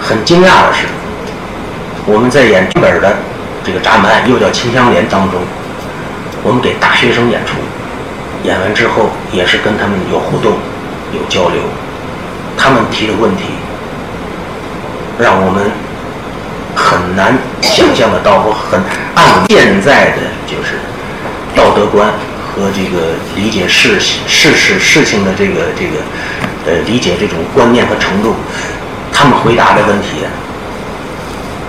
[0.00, 0.86] 很惊讶的是。
[2.06, 3.16] 我们在演剧本的
[3.64, 5.40] 这个《铡美案》，又叫《秦香莲》当中，
[6.42, 7.54] 我们给大学生演出，
[8.42, 10.52] 演完之后也是跟他们有互动、
[11.14, 11.62] 有交流。
[12.56, 13.44] 他们提的问题，
[15.18, 15.70] 让我们
[16.74, 18.80] 很难想象得到，我很
[19.14, 20.78] 按现在的就是
[21.54, 22.08] 道德观
[22.54, 25.98] 和这个理解事事实事情的这个这个
[26.66, 28.34] 呃理解这种观念和程度，
[29.12, 30.24] 他们回答的问题。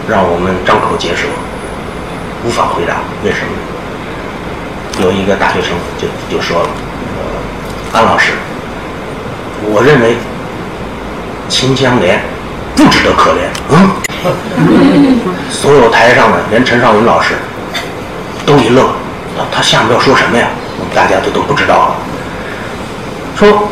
[0.07, 1.25] 让我们张口结舌，
[2.45, 2.97] 无法回答。
[3.23, 5.01] 为什么？
[5.01, 6.69] 有一个大学生就就说了
[7.91, 8.33] ：“安老师，
[9.63, 10.15] 我认为
[11.47, 12.21] 秦香莲
[12.75, 17.35] 不值得可怜。”嗯， 所有台上的连陈少云老师
[18.45, 18.87] 都一愣，
[19.37, 20.47] 他他下面要说什么呀？
[20.79, 21.95] 我们大家都都不知道了。
[23.37, 23.69] 说，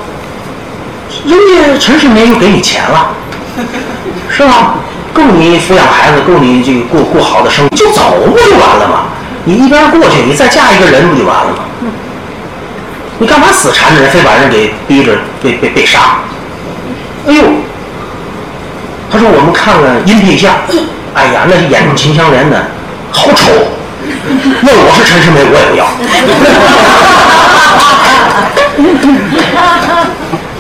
[1.25, 3.09] 人家陈世美又给你钱了，
[4.29, 4.75] 是吧？
[5.13, 9.05] 够你抚养孩子，够你这个过过好的生活，就走不就完了吗？
[9.45, 11.63] 你一边过去，你再嫁一个人不就完了吗？
[13.19, 16.17] 你干嘛死缠着人，非把人给逼着被被被杀？
[17.27, 17.43] 哎呦！
[19.11, 20.53] 他说我们看了阴蔽相，
[21.13, 22.65] 哎呀，那演秦香莲的
[23.11, 23.51] 好丑。
[24.61, 25.85] 那我是陈世美，我也不要。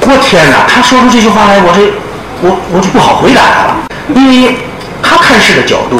[0.05, 0.65] 我天哪！
[0.67, 1.81] 他说出这句话来，我这
[2.41, 3.75] 我我就不好回答他了。
[4.15, 4.55] 因为
[5.01, 5.99] 他看事的角度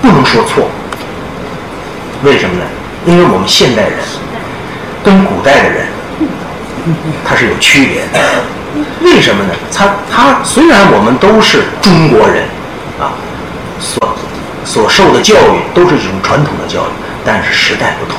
[0.00, 0.70] 不能说错，
[2.22, 2.64] 为什么呢？
[3.04, 3.92] 因为我们现代人
[5.04, 5.86] 跟古代的人
[7.24, 8.18] 他是有区别的。
[9.02, 9.50] 为什么呢？
[9.72, 12.44] 他他虽然我们都是中国人
[13.00, 13.12] 啊，
[13.78, 14.16] 所
[14.64, 16.90] 所受的教育都是这种传统的教育，
[17.24, 18.18] 但是时代不同。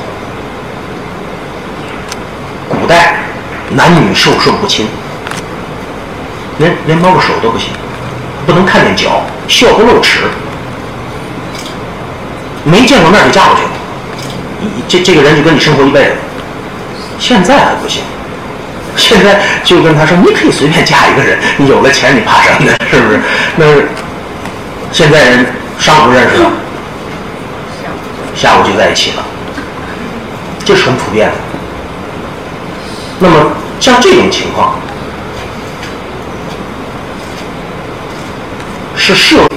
[2.68, 3.20] 古代
[3.70, 4.86] 男女授受不亲，
[6.58, 7.68] 连连摸个手都不行。
[8.46, 10.20] 不能看见脚，笑不露齿，
[12.64, 13.70] 没见过面就嫁过去了，
[14.88, 16.12] 这这个人就跟你生活一辈子。
[17.18, 18.02] 现在还不行，
[19.08, 22.76] 现在就跟他说，你可以随便嫁一个人，你有了钱你怕什么呢？
[22.90, 23.20] 是不是？
[23.56, 23.64] 那
[24.92, 25.46] 现在人
[25.78, 26.50] 上午认识了，
[28.34, 29.24] 下午就在一起了，
[30.64, 31.34] 这是很普遍的。
[33.20, 34.74] 那么像这种情况。
[39.00, 39.48] 是社会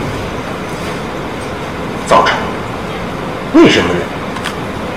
[2.07, 3.99] 造成的，为什么呢？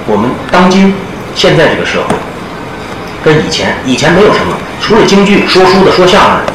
[0.07, 0.95] 我们当今
[1.35, 2.15] 现在这个社会
[3.25, 6.53] 跟以前，以前没有什么，除了京剧、说书的、说相声的，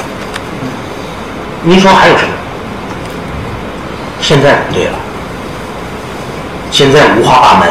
[1.63, 2.29] 您说还有什么？
[4.21, 4.93] 现在不对了，
[6.71, 7.67] 现在五花八门，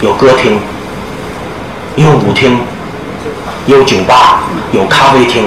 [0.00, 0.60] 有歌厅，
[1.96, 2.60] 有舞厅，
[3.66, 4.40] 有酒吧，
[4.72, 5.44] 有咖啡厅。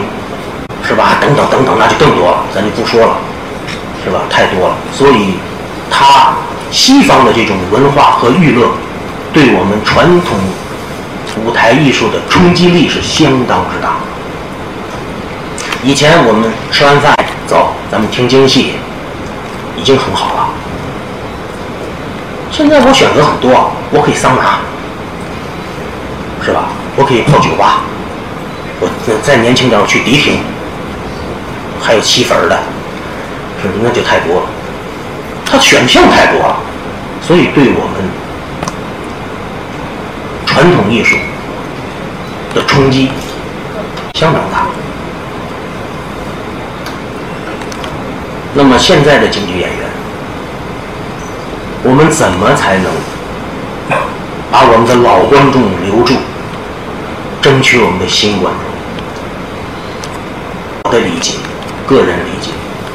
[0.82, 1.18] 是吧？
[1.22, 3.14] 等等等等，那就更多了，咱就不说了，
[4.04, 4.22] 是吧？
[4.28, 5.36] 太多了，所以，
[5.92, 6.34] 它
[6.72, 8.68] 西方的这种文化和娱乐，
[9.32, 10.40] 对我们传统
[11.38, 13.98] 舞台艺术的冲击力是相当之大。
[15.84, 17.16] 以前我们吃完饭
[17.48, 18.74] 走，咱们听京戏，
[19.78, 20.50] 已经很好了。
[22.52, 24.60] 现在我选择很多，我可以桑拿，
[26.44, 26.70] 是吧？
[26.98, 27.82] 我可以泡酒吧，
[28.82, 28.90] 我
[29.24, 30.40] 再年轻点，我去迪厅。
[31.82, 32.60] 还有七分的，
[33.62, 34.48] 是那就太多了，
[35.46, 36.58] 它选项太多了，
[37.22, 38.04] 所以对我们
[40.50, 41.16] 传统艺术
[42.56, 43.12] 的冲击
[44.16, 44.66] 相当大。
[48.56, 49.90] 那么现在的京剧演员，
[51.84, 52.92] 我们怎么才能
[54.52, 56.16] 把我们的老观众留住，
[57.44, 58.64] 争取我们的新观众？
[60.86, 61.36] 我的理解，
[61.88, 62.50] 个人理解，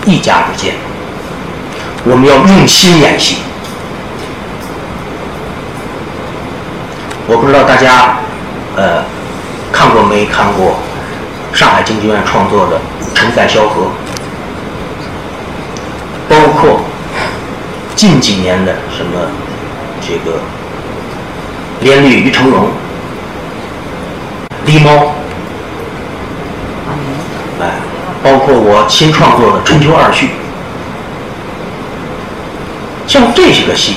[0.04, 0.74] 一家之见，
[2.04, 3.36] 我们要用心演戏。
[7.26, 8.18] 我不知道大家，
[8.76, 9.02] 呃，
[9.72, 10.76] 看过没看过
[11.54, 12.78] 上海京剧院创作的
[13.14, 13.82] 《城塞萧何》，
[16.28, 16.80] 包括
[17.96, 19.30] 近几年的什么
[20.06, 20.37] 这个
[21.80, 22.68] 《连绿于成龙》、
[24.70, 24.90] 《狸猫》，
[27.62, 27.70] 哎，
[28.22, 30.26] 包括我新创作的《春秋二序》，
[33.06, 33.96] 像这些个戏，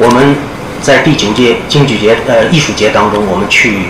[0.00, 0.51] 我们。
[0.82, 3.86] 在第九届京剧节呃艺术节当中，我们去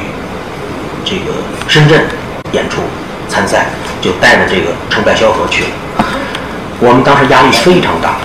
[1.06, 1.32] 这个
[1.66, 2.04] 深圳
[2.52, 2.82] 演出
[3.30, 3.64] 参赛，
[4.02, 5.70] 就带着这个《成败萧何》去了。
[6.80, 8.16] 我们当时压力非常大。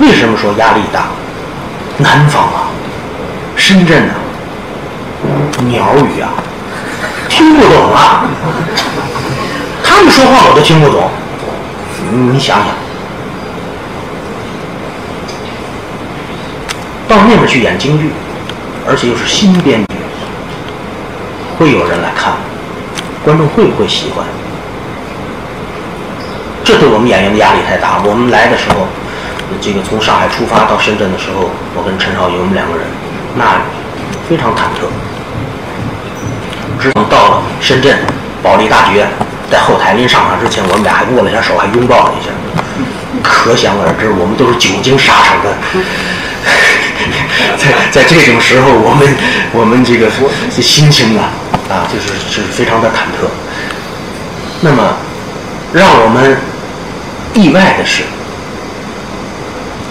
[0.00, 1.08] 为什么说压力大？
[1.98, 2.68] 南方啊，
[3.56, 4.16] 深圳啊，
[5.68, 6.32] 鸟语啊，
[7.28, 8.24] 听不懂啊。
[9.84, 11.10] 他们说话我都听不懂。
[12.32, 12.85] 你想想。
[17.08, 18.10] 到那边去演京剧，
[18.88, 19.94] 而且又是新编剧，
[21.58, 22.38] 会有人来看吗，
[23.24, 24.26] 观众会不会喜欢？
[26.64, 28.02] 这对我们演员的压力太大。
[28.04, 28.88] 我们来的时候，
[29.60, 32.84] 这个从上海出发到深圳的时候，我跟陈少云我们两个人，
[33.36, 33.62] 那
[34.28, 34.90] 非常忐忑。
[36.82, 37.96] 直到到了深圳
[38.42, 39.08] 保利大剧院，
[39.48, 42.32] 在后台临上场之前，我们俩还握了一下手，还拥抱了一下。
[43.22, 45.54] 可想而知，我们都是久经沙场的。
[47.56, 49.16] 在在这种时候，我们
[49.52, 50.10] 我们这个
[50.50, 51.30] 心情啊
[51.68, 53.28] 啊，就是是非常的忐忑。
[54.60, 54.96] 那么，
[55.72, 56.36] 让我们
[57.34, 58.02] 意外的是，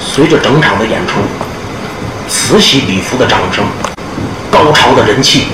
[0.01, 1.19] 随着整场的演出，
[2.27, 3.63] 此起彼伏的掌声，
[4.51, 5.47] 高潮的人气，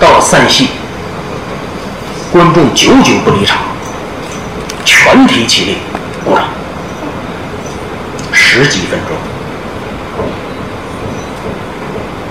[0.00, 0.68] 到了散戏，
[2.32, 3.58] 观众久久不离场，
[4.84, 5.76] 全体起立。
[8.56, 9.14] 十几分钟，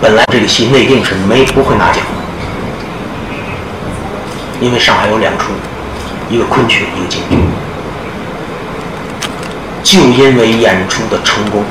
[0.02, 1.98] 本来这个戏内定是没不会拿奖。
[1.98, 2.10] 的，
[4.60, 5.52] 因为上海有两出，
[6.28, 7.38] 一个昆曲，一个京剧，
[9.84, 11.64] 就因为演出的成功，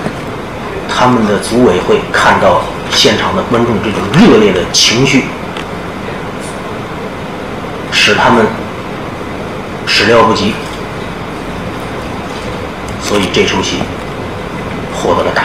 [0.89, 2.63] 他们的组委会看到
[2.93, 5.25] 现场的观众这种热烈的情绪，
[7.91, 8.47] 使他们
[9.85, 10.55] 始料不及，
[13.03, 13.79] 所以这出戏。
[15.05, 15.45] 获得了大。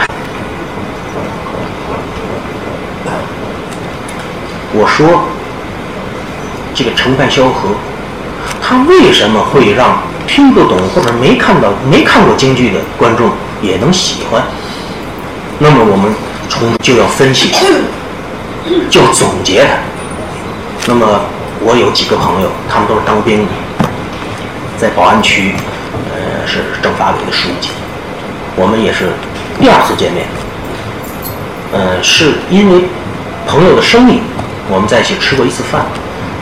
[4.72, 5.24] 我说，
[6.74, 7.68] 这个《成败萧何》，
[8.62, 13.28] 他为什么会让听不懂或者没看到、没看过京剧的观众
[13.60, 14.40] 也能喜欢？
[15.58, 16.14] 那么我们
[16.48, 17.52] 从就要分析，
[18.88, 19.74] 就总结它。
[20.86, 21.20] 那么
[21.60, 23.52] 我有几个朋友，他们都是当兵的，
[24.78, 25.52] 在宝安区，
[26.14, 27.68] 呃，是政法委的书记，
[28.56, 29.10] 我们也是。
[29.60, 30.24] 第二次见面，
[31.72, 32.84] 呃，是因为
[33.46, 34.22] 朋友的生意，
[34.70, 35.84] 我们在一起吃过一次饭。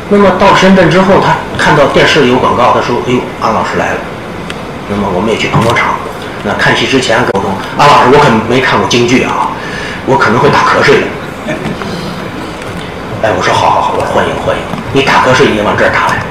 [0.08, 3.98] 那么到深圳之后，他看到电视里有广告，他说：“哎呦，安老师来了。”
[4.88, 5.94] 那么我们也去捧捧场。
[6.44, 9.50] 那看戏之前沟通，安老师，我可没看过京剧啊，
[10.06, 11.06] 我可能会打瞌睡的。
[13.24, 14.62] 哎，我说好好好，我欢迎欢迎。
[14.92, 16.22] 你打瞌睡，你往这儿打来。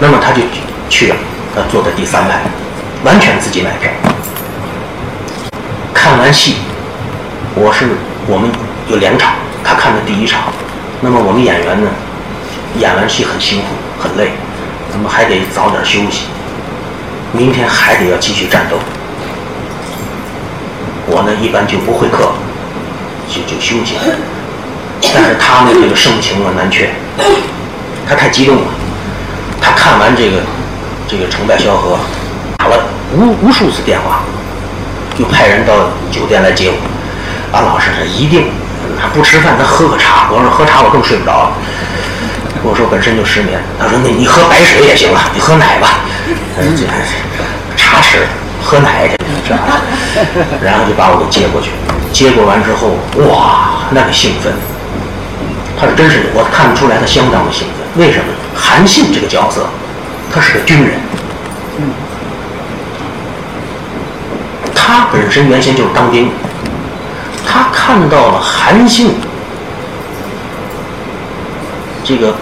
[0.00, 0.42] 那么他就
[0.90, 1.16] 去了，
[1.54, 2.40] 他坐在第三排，
[3.04, 3.88] 完全自己买票。
[6.16, 6.54] 看完戏，
[7.54, 7.90] 我是
[8.26, 8.50] 我们
[8.88, 10.44] 有两场，他看的第一场。
[11.02, 11.90] 那么我们演员呢，
[12.78, 13.66] 演完戏很辛苦
[14.00, 14.30] 很累，
[14.94, 16.24] 那么还得早点休息，
[17.32, 18.78] 明天还得要继续战斗。
[21.06, 22.32] 我呢一般就不会客，
[23.28, 23.96] 就就休息。
[25.12, 26.88] 但是他呢这个盛情啊难却，
[28.08, 28.68] 他太激动了，
[29.60, 30.40] 他看完这个
[31.06, 31.96] 这个《成败萧何》，
[32.56, 34.22] 打了无无数次电话。
[35.18, 36.76] 就派人到酒店来接我，
[37.56, 38.50] 安老师他一定，
[39.00, 40.28] 他不吃饭，他喝个茶。
[40.30, 41.52] 我说喝茶我更睡不着了。
[42.62, 43.60] 我说本身就失眠。
[43.78, 46.00] 他说那你喝白水也行了，你喝奶吧。
[46.56, 46.84] 这
[47.76, 48.26] 茶吃，
[48.62, 49.80] 喝奶去，是吧？
[50.62, 51.70] 然后就把我给接过去。
[52.12, 52.96] 接过完之后，
[53.28, 54.52] 哇，那个兴奋！
[55.78, 58.04] 他是真是，我看得出来他相当的兴奋。
[58.04, 58.24] 为什么？
[58.54, 59.66] 韩信这个角色，
[60.32, 60.92] 他是个军人。
[64.86, 66.30] 他本身原先就是当兵，
[67.44, 69.10] 他看到了韩信
[72.04, 72.36] 这个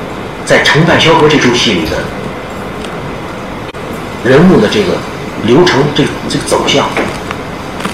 [0.44, 1.96] 在《成败萧何》这出戏里的
[4.22, 4.98] 人物的这个
[5.44, 6.84] 流程，这这个走向，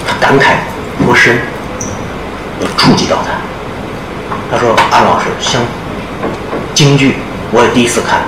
[0.05, 0.55] 他感慨
[1.05, 1.39] 颇深，
[2.59, 3.31] 有触及到他。
[4.51, 5.61] 他说：“安老师，像
[6.73, 7.15] 京剧，
[7.51, 8.19] 我也第一次看，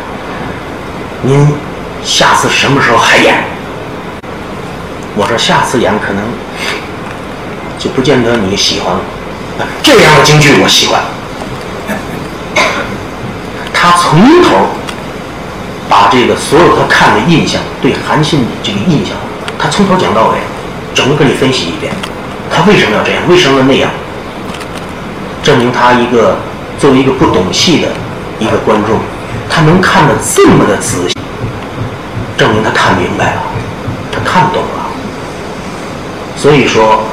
[1.22, 1.54] 您
[2.02, 3.44] 下次什么时候还演？”
[5.16, 6.24] 我说：“下次演可能
[7.78, 9.02] 就不见得你喜欢了。
[9.84, 11.02] 这样的京剧我喜欢。”
[13.74, 14.70] 他从头
[15.90, 19.14] 把这个所有他看的印象，对韩信的这个印象，
[19.60, 20.38] 他从头讲到尾，
[20.96, 21.94] 整个跟你分析一遍，
[22.50, 23.92] 他为什么要这样，为什么要那样，
[25.44, 26.38] 证明他一个
[26.80, 27.90] 作为一个不懂戏的
[28.40, 28.98] 一个观众，
[29.50, 31.16] 他能看得这么的仔细，
[32.38, 33.44] 证明他看明白了，
[34.12, 34.83] 他看懂了。
[36.36, 37.04] 所以说，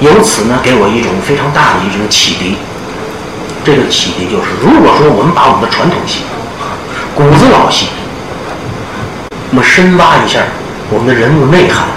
[0.00, 2.56] 由此呢，给我一种非常大的一种启迪。
[3.64, 6.20] 这个启迪就是，如果说我们把我们的传统戏、
[7.14, 7.88] 骨子老戏，
[9.50, 10.40] 我们深挖一下
[10.90, 11.88] 我们的人物内涵，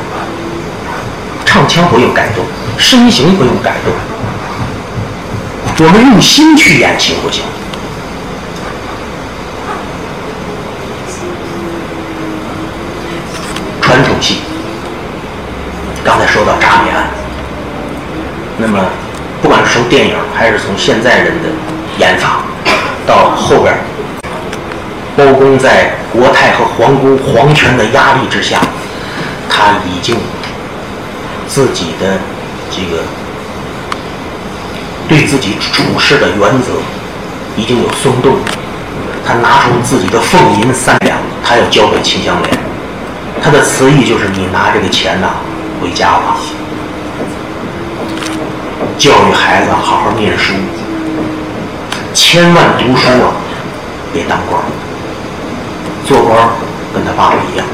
[1.45, 2.45] 唱腔不用改动，
[2.77, 3.93] 身形不用改动，
[5.85, 7.43] 我们用心去演行不行？
[13.81, 14.37] 传统戏，
[16.31, 17.07] 说到诈骗案，
[18.57, 18.79] 那么。
[19.41, 21.49] 不管是从电影还是从现在人的
[21.97, 22.43] 演法，
[23.07, 23.75] 到后边，
[25.17, 28.59] 包公在国太和皇宫皇权的压力之下，
[29.49, 30.15] 他已经
[31.47, 32.19] 自己的
[32.69, 33.01] 这个
[35.09, 36.73] 对自己处事的原则
[37.57, 38.35] 已经有松动，
[39.25, 42.59] 他拿出自己的俸银三两，他要交给秦香莲，
[43.41, 45.29] 他的词意就是你拿这个钱呐
[45.81, 46.37] 回家吧。
[48.99, 50.53] 教育孩子好好念书，
[52.13, 53.33] 千万读书啊，
[54.13, 54.61] 别当官
[56.05, 56.37] 做官
[56.93, 57.65] 跟他爸爸一样。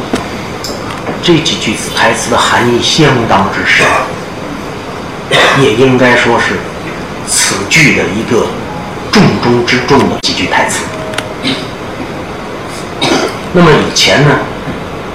[1.21, 3.85] 这几句台词的含义相当之深，
[5.61, 6.55] 也应该说是
[7.27, 8.47] 此剧的一个
[9.11, 10.85] 重中之重的几句台词。
[13.51, 14.35] 那么以前呢，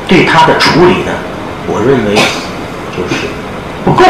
[0.07, 1.13] 对他的处理呢，
[1.67, 2.21] 我认为
[2.97, 3.27] 就是。
[3.85, 4.03] 不够。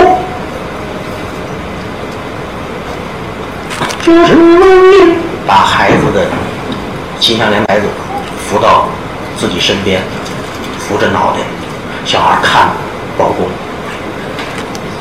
[4.05, 4.35] 就是
[5.47, 6.27] 把孩子的
[7.21, 7.87] 秦香莲孩子
[8.45, 8.89] 扶到
[9.39, 10.03] 自己身边，
[10.81, 11.39] 扶着脑袋，
[12.05, 12.71] 小孩看
[13.17, 13.49] 包公，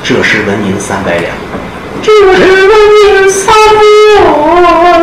[0.03, 1.33] 这是文银三百两，
[2.03, 3.81] 这是文银三百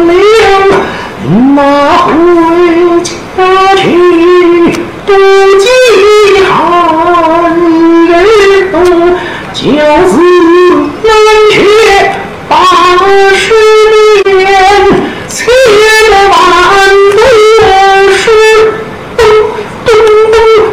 [0.06, 0.14] 两，
[1.56, 1.58] 拿
[2.06, 2.12] 回
[3.02, 3.10] 家
[3.74, 3.82] 去
[5.04, 5.16] 多
[5.58, 5.66] 饥
[6.48, 7.87] 寒，
[9.52, 9.64] 教
[10.08, 10.14] 子
[11.02, 11.12] 难
[11.50, 11.56] 学
[12.48, 12.54] 八
[13.34, 13.42] 十。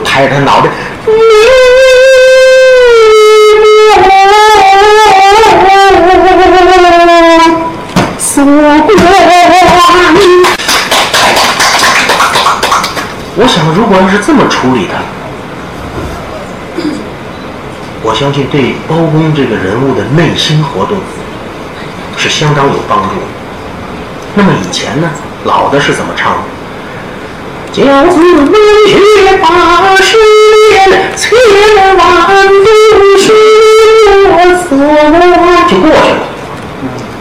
[0.06, 0.70] 拍他脑袋，
[13.38, 14.94] 我想，如果要是这么处理的，
[18.06, 20.96] 我相信对包公这个人物的内心活动
[22.16, 23.26] 是相当有帮助的。
[24.36, 25.10] 那么以前呢，
[25.46, 26.44] 老的是怎么唱的？
[27.74, 28.46] 教子能
[28.88, 30.18] 学八十
[30.86, 31.34] 年，千
[31.98, 32.66] 万读
[33.18, 33.34] 书
[34.70, 34.78] 我
[35.68, 36.22] 就过去了。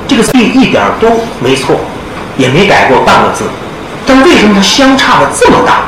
[0.07, 1.09] 这个字一点都
[1.41, 1.81] 没错，
[2.37, 3.45] 也没改过半个字。
[4.07, 5.87] 但为什么它相差的这么大？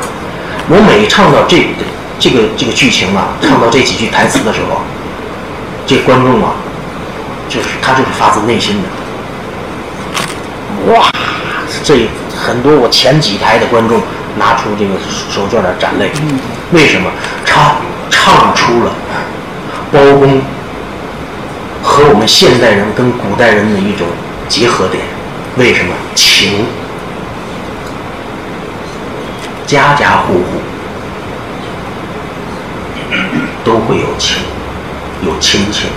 [0.69, 1.57] 我每唱到这
[2.19, 4.81] 这个这个剧情啊，唱到这几句台词的时候，
[5.85, 6.51] 这观众啊，
[7.49, 11.09] 就是他就是发自内心的，哇！
[11.83, 14.01] 这很多我前几排的观众。
[14.39, 14.91] 拿出这个
[15.33, 16.11] 手绢来展泪，
[16.71, 17.09] 为什么？
[17.43, 17.77] 唱
[18.11, 18.91] 唱出了
[19.91, 20.39] 包公
[21.81, 24.05] 和我们现代人跟古代人的一种
[24.47, 25.03] 结合点。
[25.55, 25.91] 为什么？
[26.13, 26.67] 情，
[29.65, 30.61] 家家户户
[33.67, 34.37] 都会有情，
[35.25, 35.89] 有亲情，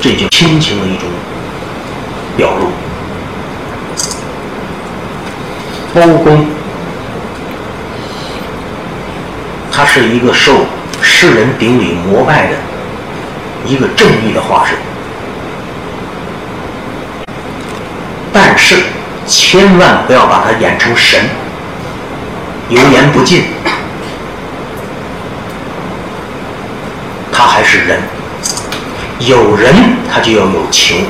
[0.00, 1.08] 这就亲情的一种
[2.36, 2.68] 表露。
[5.92, 6.46] 包公。
[9.72, 10.52] 他是一个受
[11.02, 12.54] 世人顶礼膜拜的
[13.66, 14.76] 一个正义的化身，
[18.32, 18.76] 但是
[19.26, 21.28] 千万不要把他演成神，
[22.68, 23.46] 油盐不进，
[27.34, 28.00] 他还是人，
[29.18, 29.74] 有人
[30.10, 31.04] 他就要有情。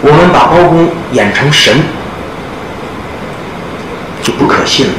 [0.00, 1.82] 我们把包公演成神。
[4.22, 4.92] 就不可信了。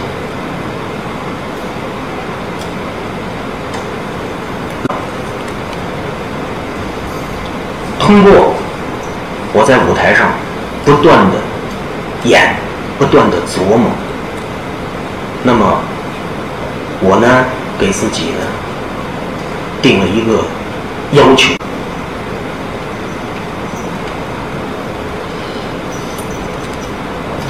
[7.97, 8.53] 通过
[9.53, 10.27] 我在舞台上
[10.83, 11.37] 不断的
[12.25, 12.53] 演，
[12.99, 13.89] 不断的琢磨，
[15.43, 15.79] 那么
[16.99, 17.45] 我呢
[17.83, 18.37] 给自己呢
[19.81, 20.45] 定了一个
[21.11, 21.53] 要求。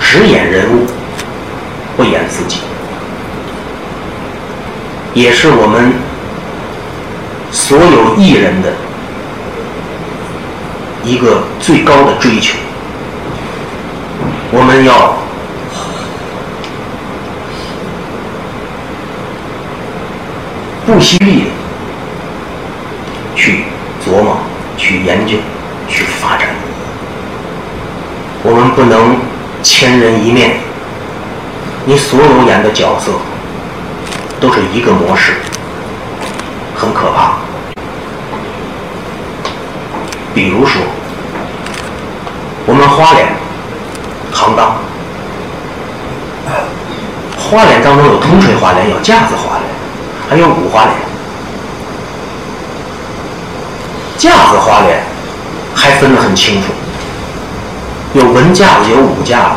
[0.01, 0.87] 只演人物，
[1.95, 2.61] 不演自己，
[5.13, 5.93] 也是我们
[7.51, 8.73] 所有艺人的
[11.03, 12.57] 一个最高的追求。
[14.51, 15.15] 我们要
[20.85, 21.49] 不惜力的
[23.35, 23.65] 去
[24.05, 24.37] 琢磨、
[24.77, 25.37] 去研究、
[25.87, 26.49] 去发展。
[28.43, 29.15] 我们不能。
[29.63, 30.57] 千人一面，
[31.85, 33.13] 你所有演的角色
[34.41, 35.35] 都是一个模式，
[36.75, 37.35] 很可怕。
[40.35, 40.81] 比如说，
[42.65, 43.25] 我们花脸
[44.33, 44.75] 行当，
[47.39, 49.62] 花脸当中有通水花脸，有架子花脸，
[50.33, 50.95] 还有五花脸。
[54.17, 55.03] 架子花脸
[55.75, 56.69] 还分得很清楚。
[58.13, 59.49] 有文架子，有武架子。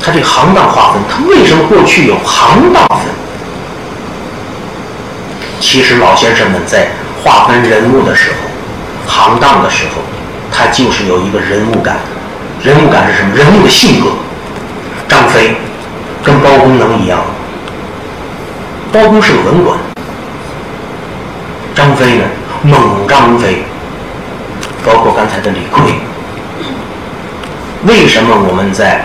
[0.00, 2.98] 他这行当划分，他为什么过去有行当分？
[5.58, 6.90] 其实老先生们在
[7.24, 10.00] 划分人物的时候，行当的时候，
[10.52, 11.96] 他就是有一个人物感。
[12.62, 13.34] 人物感是什么？
[13.34, 14.10] 人物的性格。
[15.08, 15.56] 张飞
[16.22, 17.24] 跟包公能一样吗？
[18.96, 19.78] 包公是个文官，
[21.74, 22.24] 张飞呢，
[22.62, 23.62] 猛张飞。
[24.86, 26.00] 包括刚才的李逵。
[27.86, 29.04] 为什么我们在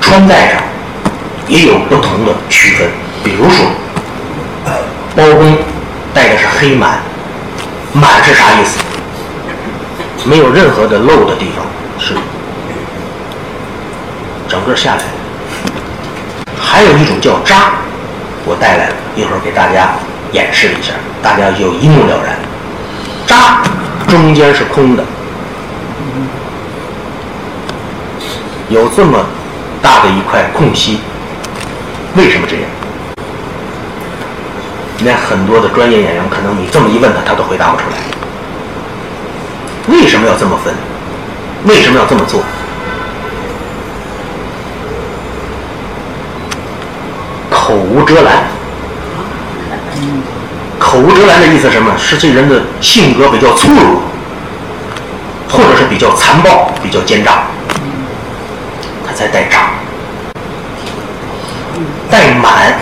[0.00, 0.62] 穿戴上
[1.46, 2.88] 也有不同的区分？
[3.22, 3.66] 比如说，
[5.14, 5.56] 包公
[6.12, 6.98] 戴的是黑满，
[7.92, 8.80] 满是啥意思？
[10.24, 11.64] 没有任何的漏的地方，
[12.00, 12.14] 是
[14.48, 15.04] 整个下来。
[16.58, 17.74] 还有一种叫扎，
[18.50, 19.94] 我带来了一会儿给大家
[20.32, 20.92] 演示一下，
[21.22, 22.34] 大家就一目了然。
[23.24, 23.62] 扎
[24.08, 25.04] 中间是空的。
[28.68, 29.24] 有这么
[29.80, 30.98] 大的一块空隙，
[32.16, 32.64] 为什么这样？
[34.98, 37.96] 那很多的专业演员，可能你这么一问他，他都回答不出来。
[39.86, 40.74] 为什么要这么分？
[41.66, 42.42] 为什么要这么做？
[47.90, 48.44] 口无遮拦。
[50.78, 51.92] 口无遮拦的意思是什么？
[51.98, 54.02] 是这人的性格比较粗鲁，
[55.48, 57.42] 或者是比较残暴、比较奸诈。
[59.04, 59.70] 他才带扎，
[62.08, 62.78] 带满，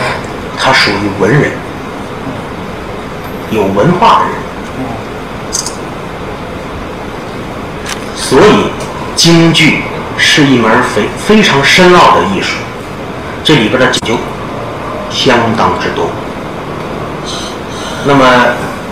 [0.59, 1.53] 他属于文人，
[3.51, 4.35] 有文化的人，
[8.15, 8.71] 所以
[9.17, 9.85] 京剧
[10.19, 12.57] 是一门非非常深奥的艺术，
[13.43, 14.15] 这里边的讲究
[15.11, 16.11] 相当之多。
[18.05, 18.25] 那么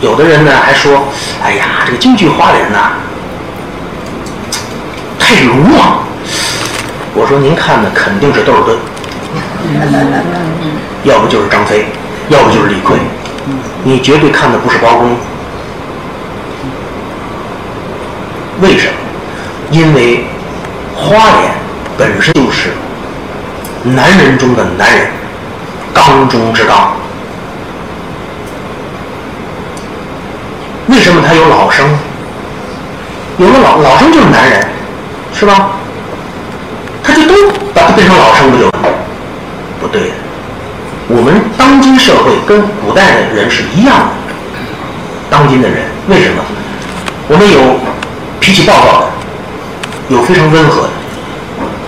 [0.01, 1.05] 有的人呢还说，
[1.43, 2.93] 哎呀，这个京剧花脸呐，
[5.19, 5.99] 太鲁莽。
[7.15, 8.77] 我说您看的肯定是窦尔敦，
[11.05, 11.87] 要不就是张飞，
[12.29, 12.99] 要不就是李逵，
[13.85, 15.17] 你绝对看的不是包公。
[18.61, 18.93] 为什么？
[19.71, 20.25] 因为
[20.95, 21.53] 花脸
[21.97, 22.71] 本身就是
[23.83, 25.09] 男人中的男人，
[25.97, 26.93] 刚中之刚。
[30.89, 31.87] 为什么他有老生？
[33.39, 34.67] 有了老老生就是男人，
[35.33, 35.71] 是吧？
[37.03, 37.35] 他就都
[37.73, 38.71] 把它变成老生不就？
[39.81, 40.15] 不对的，
[41.09, 44.05] 我们当今社会跟古代的人是一样的。
[45.31, 46.43] 当今的人为什么？
[47.29, 47.59] 我们有
[48.39, 49.07] 脾气暴躁的，
[50.09, 50.91] 有非常温和的，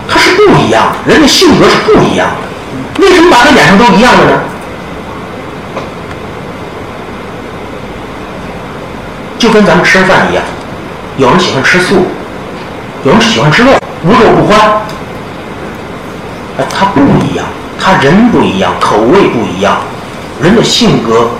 [0.08, 2.47] 他是不一样的，人的性格是不一样的。
[2.98, 4.32] 为什么把他演成都一样的呢？
[9.38, 10.42] 就跟咱们吃饭一样，
[11.16, 12.06] 有人喜欢吃素，
[13.04, 13.70] 有人喜欢吃肉，
[14.04, 14.58] 无肉不欢。
[16.58, 17.46] 哎他不一样，
[17.78, 19.76] 他人不一样，口味不一样，
[20.42, 21.30] 人的性格，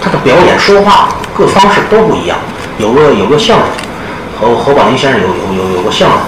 [0.00, 2.38] 他的表演、说话各方式都不一样。
[2.78, 3.66] 有个有个相声，
[4.40, 6.18] 和侯宝林先生有有有有个相声，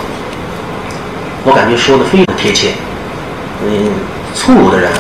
[1.45, 2.73] 我感觉说的非常贴切。
[3.65, 3.93] 嗯，
[4.35, 4.91] 粗鲁的人，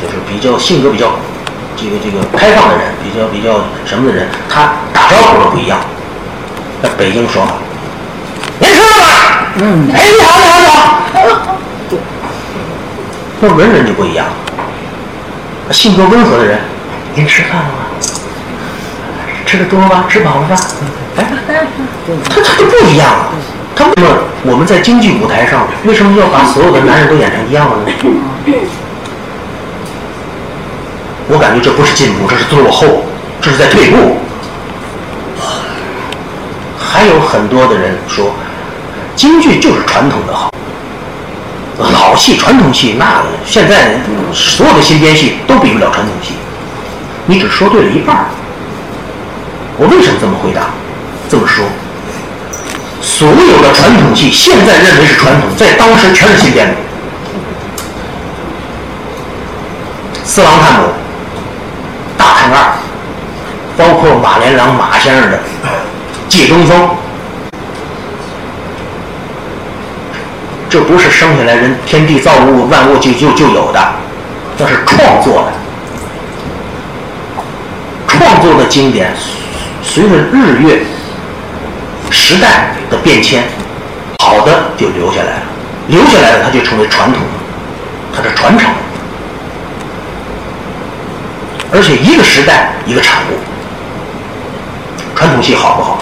[0.00, 1.12] 就是比较性格比较
[1.76, 5.80] 这个这个开放的人，比较比较什么的人，他打招呼都不一样。
[6.82, 7.52] 在北京说话，
[8.58, 9.04] 您吃了吗？
[9.56, 9.88] 嗯。
[9.92, 10.56] 哎，你好，你好，
[11.14, 11.56] 你好。
[13.40, 14.26] 那文人就不一样，
[15.70, 16.60] 性格温和的人，
[17.14, 17.74] 您吃饭了吗？
[19.46, 20.04] 吃的多了吧？
[20.08, 20.56] 吃饱了吧？
[21.16, 21.26] 哎，
[22.28, 23.30] 他他就不一样了。
[23.74, 24.08] 他为什么
[24.44, 27.92] 我们在京剧舞台上为什么要把所有的男人都演成一样的呢？
[31.32, 32.86] 我感觉这不是进步，这是落后，
[33.40, 34.18] 这是在退步。
[36.78, 38.34] 还有很多的人说，
[39.16, 40.50] 京剧就是传统的好，
[41.78, 43.98] 老戏、传统戏那现在
[44.34, 46.34] 所有的新编戏都比不了传统戏。
[47.24, 48.26] 你只说对了一半。
[49.78, 50.66] 我为什么这么回答？
[51.30, 51.64] 这么说，
[53.00, 56.74] 所有的传统戏现在认为是传统，在当时全是新编的。
[60.24, 60.88] 四郎探母、
[63.76, 65.38] 包括马连良马先生的
[66.28, 66.78] 《借东风》，
[70.68, 73.92] 这不是生下来人天地造物万物就就就有的，
[74.58, 75.52] 那是创作的，
[78.06, 79.12] 创作的经典。
[79.82, 80.82] 随着日月
[82.10, 83.42] 时代的变迁，
[84.20, 85.42] 好的就留下来了，
[85.88, 87.20] 留下来了它就成为传统，
[88.14, 88.70] 它是传承。
[91.72, 93.38] 而且一个时代一个产物，
[95.22, 95.98] 传统戏好不好？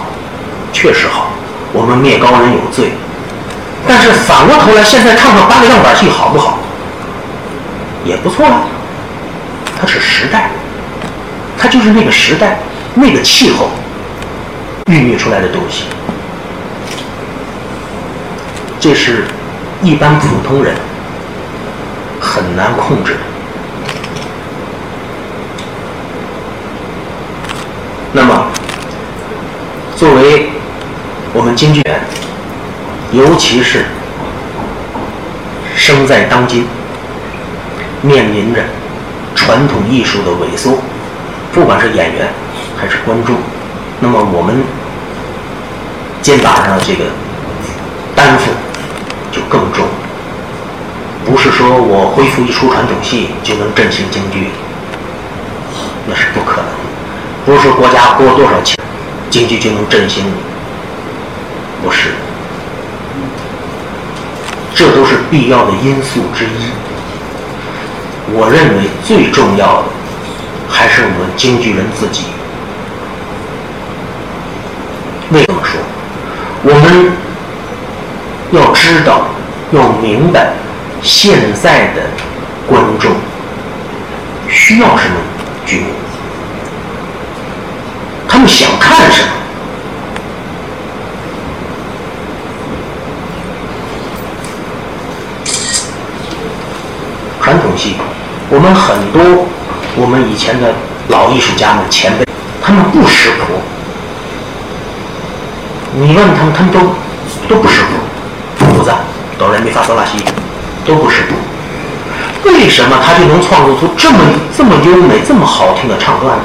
[0.73, 1.27] 确实好，
[1.73, 2.91] 我们灭高人有罪。
[3.87, 6.57] 但是反过头来，现在看看八个样板戏好不好？
[8.03, 8.63] 也不错啊。
[9.79, 10.49] 它是时代，
[11.55, 12.57] 它就是那个时代。
[12.95, 13.69] 那个气候
[14.87, 15.83] 孕育出来的东西，
[18.79, 19.25] 这是
[19.83, 20.73] 一般普通人
[22.19, 23.19] 很难控制的。
[28.11, 28.50] 那么，
[30.01, 30.49] 作为
[31.31, 32.01] 我们京剧员，
[33.11, 33.85] 尤其是
[35.77, 36.65] 生在当今，
[38.01, 38.63] 面临着
[39.35, 40.79] 传统艺术的萎缩，
[41.53, 42.27] 不管是演员。
[42.75, 43.35] 还是观众，
[43.99, 44.63] 那么我们
[46.23, 47.03] 肩膀上的这个
[48.15, 48.49] 担负
[49.31, 49.85] 就更重。
[51.23, 54.47] 不是说我恢复一出传统戏就能振兴京剧，
[56.07, 56.65] 那是不可能。
[57.45, 58.75] 不是说国家拨多少钱，
[59.31, 60.25] 京剧就能振兴，
[61.81, 62.09] 不是。
[64.75, 66.69] 这都是必要的因素之一。
[68.33, 69.85] 我认为最重要的
[70.69, 72.25] 还是我们京剧人自己。
[75.31, 75.79] 为什么说？
[76.63, 77.11] 我们
[78.51, 79.27] 要知道，
[79.71, 80.51] 要明白，
[81.01, 82.01] 现在的
[82.67, 83.11] 观众
[84.49, 85.15] 需要什么
[85.65, 85.85] 剧目，
[88.31, 89.27] 他们想看什么。
[97.41, 97.95] 传统戏，
[98.49, 99.21] 我们很多
[99.97, 100.73] 我们以前的
[101.09, 102.25] 老艺术家们前辈，
[102.61, 103.59] 他们不识谱。
[105.93, 106.79] 你问他们，他们都
[107.49, 108.93] 都不识谱，谱子
[109.37, 110.23] 哆来咪发嗦拉西
[110.85, 111.35] 都不识谱。
[112.45, 114.19] 为什么他就能创作出这么
[114.55, 116.43] 这么优美、这么好听的唱段呢？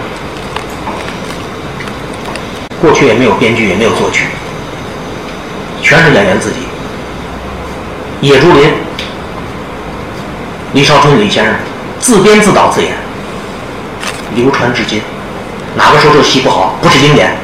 [2.87, 4.27] 过去也没有编剧，也没有作曲，
[5.83, 6.59] 全是演员自己。
[8.21, 8.73] 野猪林、
[10.73, 11.53] 李少春李先生
[11.99, 12.93] 自编自导自演，
[14.37, 15.03] 流传至今。
[15.75, 16.77] 哪个说这戏不好？
[16.81, 17.37] 不是经典？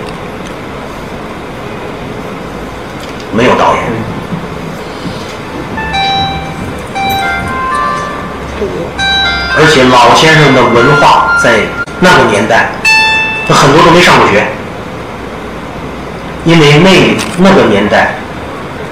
[3.32, 3.82] 没有导演，
[9.58, 11.62] 而且老先生的文化在
[11.98, 12.70] 那个年代，
[13.48, 14.46] 他很多都没上过学，
[16.44, 16.90] 因为那
[17.38, 18.14] 那个年代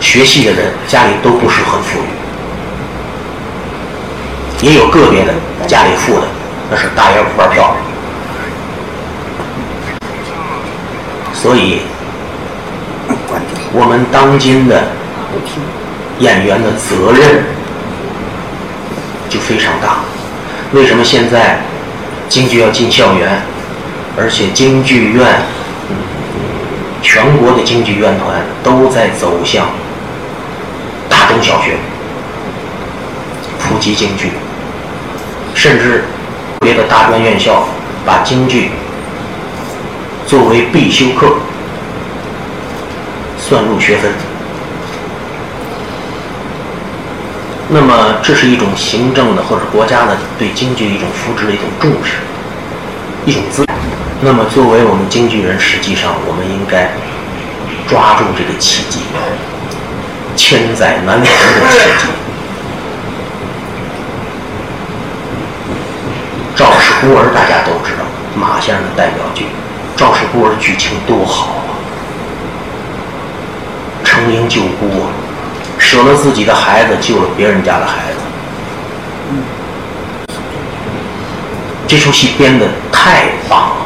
[0.00, 2.02] 学戏的人家里都不是很富裕，
[4.66, 5.32] 也有个别的
[5.66, 6.26] 家里富的，
[6.70, 7.74] 那是大爷五班票，
[11.34, 11.80] 所以。
[13.72, 14.88] 我们当今的
[16.18, 17.44] 演员的责任
[19.28, 20.00] 就非常大。
[20.72, 21.60] 为什么现在
[22.28, 23.40] 京剧要进校园，
[24.18, 25.24] 而且京剧院，
[27.02, 29.66] 全国的京剧院团都在走向
[31.08, 31.76] 大中小学
[33.58, 34.30] 普及京剧，
[35.54, 36.04] 甚至
[36.60, 37.66] 别的大专院校
[38.04, 38.70] 把京剧
[40.26, 41.34] 作为必修课。
[43.42, 44.12] 算入学分，
[47.68, 52.18] 那么这是一种行政的或者国家的对京剧一种扶持的一种重视，
[53.26, 53.66] 一种资。
[54.22, 56.90] 那么作为我们京剧人，实际上我们应该
[57.88, 59.00] 抓住这个契机，
[60.36, 62.12] 千载难逢的契机，
[66.54, 68.04] 赵氏孤儿》大家都知道，
[68.36, 69.44] 马先生的代表剧，
[69.96, 71.72] 《赵氏孤儿》剧情多好啊！
[74.04, 75.06] 成英救孤，
[75.78, 78.18] 舍了自己的孩子，救了别人家的孩子。
[81.88, 83.79] 这出戏编的太棒了。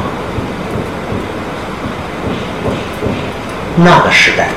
[3.77, 4.47] 那个时代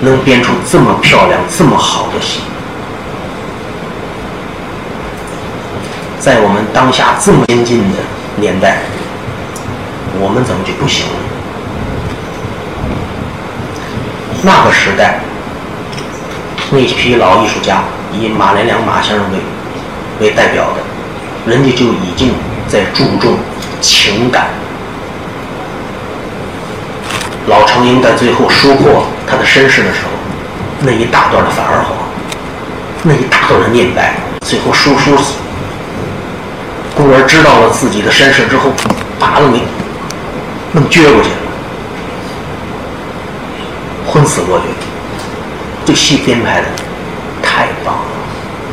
[0.00, 2.40] 能编出这么漂亮、这么好的戏，
[6.20, 7.98] 在我们当下这么先进的
[8.36, 8.78] 年代，
[10.20, 11.12] 我们怎么就不行了？
[14.42, 15.20] 那个时代，
[16.70, 19.38] 那批老艺术家以马连良马先生为
[20.20, 22.34] 为代表的，人家就已经
[22.68, 23.36] 在注重
[23.80, 24.46] 情感。
[27.46, 30.10] 老成英在最后说破他的身世的时候，
[30.80, 31.96] 那一大段的反二黄，
[33.02, 35.16] 那一大段的念白，最后说书
[36.96, 38.70] 孤儿知道了自己的身世之后，
[39.18, 39.58] 把那么
[40.72, 41.36] 那撅过去了，
[44.06, 44.64] 昏死过去。
[45.84, 46.66] 这戏编排的
[47.42, 48.00] 太棒了，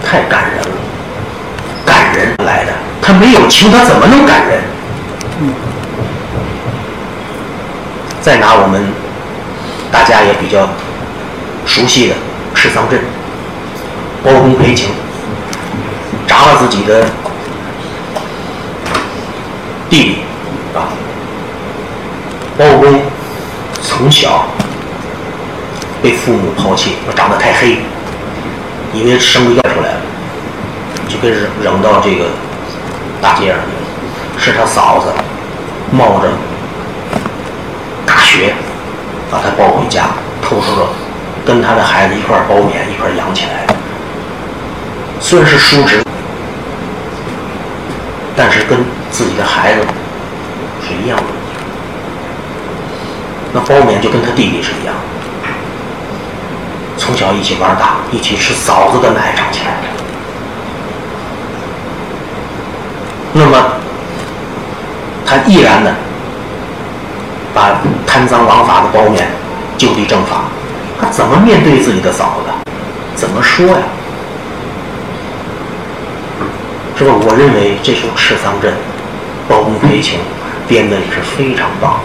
[0.05, 0.69] 太感人了，
[1.86, 2.72] 感人来的。
[3.01, 4.61] 他没有情，他怎么能感人？
[5.41, 5.53] 嗯
[8.22, 8.86] 再拿我们
[9.91, 10.69] 大家也比较
[11.65, 12.15] 熟悉的
[12.53, 12.99] 赤桑镇，
[14.24, 14.89] 包公赔情，
[16.28, 17.05] 砸了自己的
[19.89, 20.17] 弟弟
[20.76, 20.93] 啊。
[22.57, 23.01] 包公
[23.82, 24.45] 从小
[26.03, 27.80] 被父母抛弃，长得太黑，
[28.93, 30.01] 因为生个出来了，
[31.09, 32.26] 就被扔扔到这个
[33.19, 34.38] 大街上去了。
[34.38, 35.11] 是他嫂子
[35.91, 36.30] 冒着。
[38.32, 38.53] 学，
[39.29, 40.05] 把他抱回家，
[40.41, 40.88] 偷偷的
[41.45, 43.67] 跟他的孩子一块包勉，一块养起来。
[45.19, 46.01] 虽然是叔侄，
[48.38, 48.79] 但是跟
[49.11, 49.82] 自己的孩子
[50.82, 51.23] 是一样的。
[53.53, 54.95] 那包勉就跟他弟弟是一样，
[56.97, 59.88] 从小一起玩大，一起吃嫂子的奶长起来的。
[63.34, 63.73] 那么，
[65.25, 65.93] 他毅然的。
[67.53, 69.23] 把贪赃枉法的包勉
[69.77, 70.43] 就地正法，
[70.99, 72.51] 他怎么面对自己的嫂子？
[73.15, 73.83] 怎么说呀？
[76.97, 77.13] 是吧？
[77.25, 78.71] 我认为这首《赤桑镇》，
[79.49, 80.19] 包公赔情
[80.67, 81.99] 编的也是非常棒，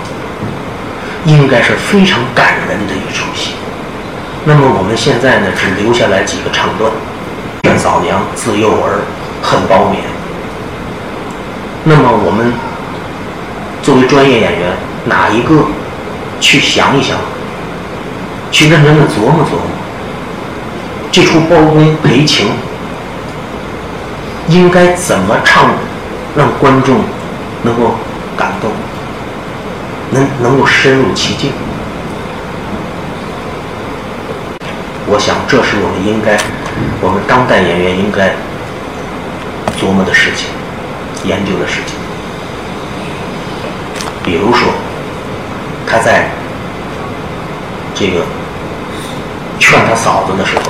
[1.26, 3.52] 应该是非常感人的一出戏。
[4.44, 6.90] 那么我们现在呢，只留下来几个唱段：
[7.64, 9.04] 怨嫂娘自幼儿
[9.42, 9.96] 恨包勉。
[11.84, 12.52] 那么我们
[13.82, 14.85] 作为专业演员。
[15.06, 15.64] 哪一个
[16.40, 17.16] 去想一想，
[18.50, 19.62] 去认真的琢磨琢磨，
[21.12, 22.48] 这出包公赔情
[24.48, 25.70] 应该怎么唱，
[26.36, 27.00] 让观众
[27.62, 27.94] 能够
[28.36, 28.70] 感动，
[30.10, 31.52] 能能够深入其境？
[35.06, 36.36] 我想，这是我们应该，
[37.00, 38.34] 我们当代演员应该
[39.80, 40.48] 琢磨的事情，
[41.24, 41.94] 研究的事情。
[44.24, 44.68] 比如说。
[45.86, 46.28] 他在
[47.94, 48.24] 这个
[49.58, 50.62] 劝他嫂子的时候，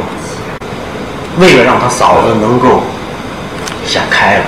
[1.38, 2.82] 为了让他嫂子能够
[3.86, 4.44] 想开了，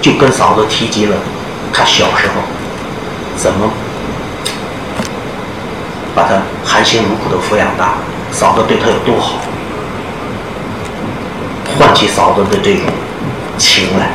[0.00, 1.16] 就跟嫂子提及了
[1.72, 2.34] 他小时候
[3.36, 3.70] 怎么
[6.14, 7.94] 把他含辛茹苦的抚养大，
[8.32, 9.34] 嫂子对他有多好，
[11.78, 12.84] 唤起嫂子的这种
[13.56, 14.10] 情来，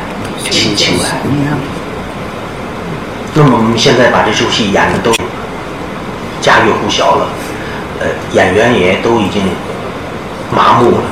[0.50, 1.75] 亲情来。
[3.38, 5.12] 那么我们现在把这出戏演的都
[6.40, 7.28] 家喻户晓了，
[8.00, 9.42] 呃，演员也都已经
[10.50, 11.02] 麻木了，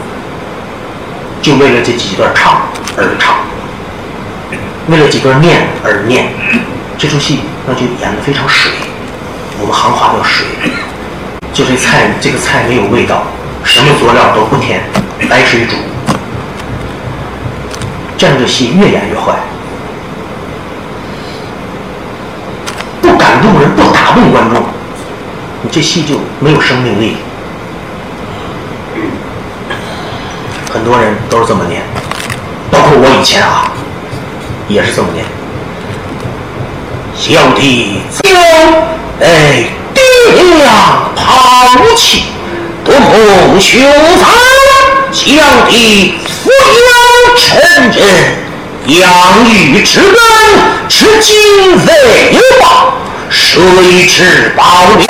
[1.42, 2.62] 就为了这几段唱
[2.96, 3.36] 而唱，
[4.88, 6.28] 为了几段念而念，
[6.96, 8.72] 这出戏那就演的非常水。
[9.60, 10.46] 我们行话叫水，
[11.52, 13.24] 就这菜这个菜没有味道，
[13.64, 14.80] 什么佐料都不添，
[15.28, 15.76] 白水煮，
[18.16, 19.34] 这样的戏越演越坏。
[23.16, 24.62] 感动人不打动观众，
[25.62, 27.16] 你这戏就没有生命力。
[30.70, 31.80] 很多人都是这么念，
[32.70, 33.72] 包括我以前啊，
[34.68, 35.24] 也是这么念。
[37.16, 38.38] 小弟自幼
[39.20, 40.02] 哎，爹
[40.52, 42.24] 娘抛弃，
[42.84, 43.78] 多蒙羞
[44.18, 44.28] 惭，
[45.12, 45.32] 小
[45.66, 46.50] 弟抚
[46.90, 46.92] 养
[47.38, 47.58] 成
[47.90, 48.04] 人，
[49.00, 50.10] 养育之恩，
[50.90, 52.92] 是今非有报。
[53.34, 54.62] 谁知暴
[54.96, 55.04] 虐，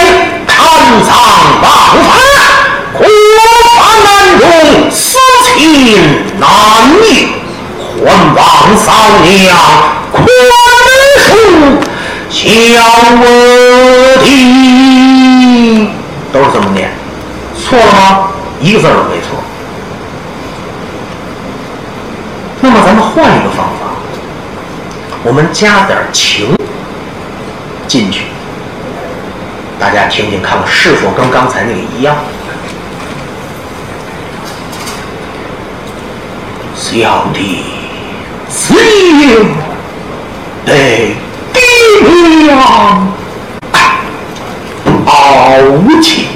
[0.47, 0.57] 贪
[1.05, 1.15] 赃
[1.63, 1.69] 枉
[2.05, 2.09] 法，
[2.95, 4.09] 国法难
[4.39, 5.55] 容，私情
[6.39, 6.43] 难
[7.01, 7.05] 灭。
[7.97, 8.87] 还望三
[9.23, 9.33] 娘
[10.11, 10.15] 宽
[11.21, 11.27] 恕
[12.29, 12.41] 小
[13.21, 13.23] 我
[14.23, 14.29] 弟，
[16.33, 16.91] 都是这么念，
[17.63, 18.29] 错了吗？
[18.61, 19.39] 一个字都没错。
[22.61, 23.95] 那么咱们换一个方法，
[25.23, 26.57] 我们加点情
[27.95, 28.25] 进去，
[29.79, 32.17] 大家听听看看是否跟刚才那个一样。
[36.75, 37.63] 小弟
[38.49, 39.45] 自幼
[40.67, 41.15] 被
[41.53, 41.63] 爹
[42.43, 43.07] 娘
[45.07, 45.55] 傲
[46.03, 46.27] 气，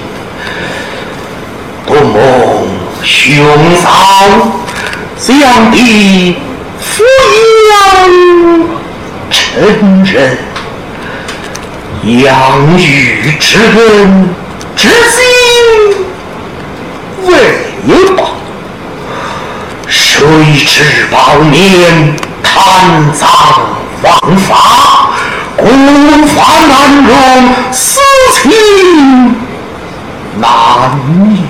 [1.84, 2.68] 不蒙
[3.02, 3.44] 兄
[3.82, 3.90] 嫂
[5.18, 6.36] 相弟
[6.80, 7.02] 抚
[7.72, 7.74] 养
[9.28, 10.38] 成人，
[12.04, 14.28] 养育之恩
[14.76, 15.20] 之心
[17.26, 17.30] 为
[18.16, 18.30] 报。
[19.88, 20.24] 谁
[20.66, 23.28] 知暴年贪赃
[24.02, 25.10] 枉法，
[25.56, 25.66] 孤
[26.26, 26.36] 发
[26.66, 27.14] 难容，
[27.72, 28.00] 私
[28.34, 28.42] 情
[30.38, 30.48] 难
[31.26, 31.42] 灭，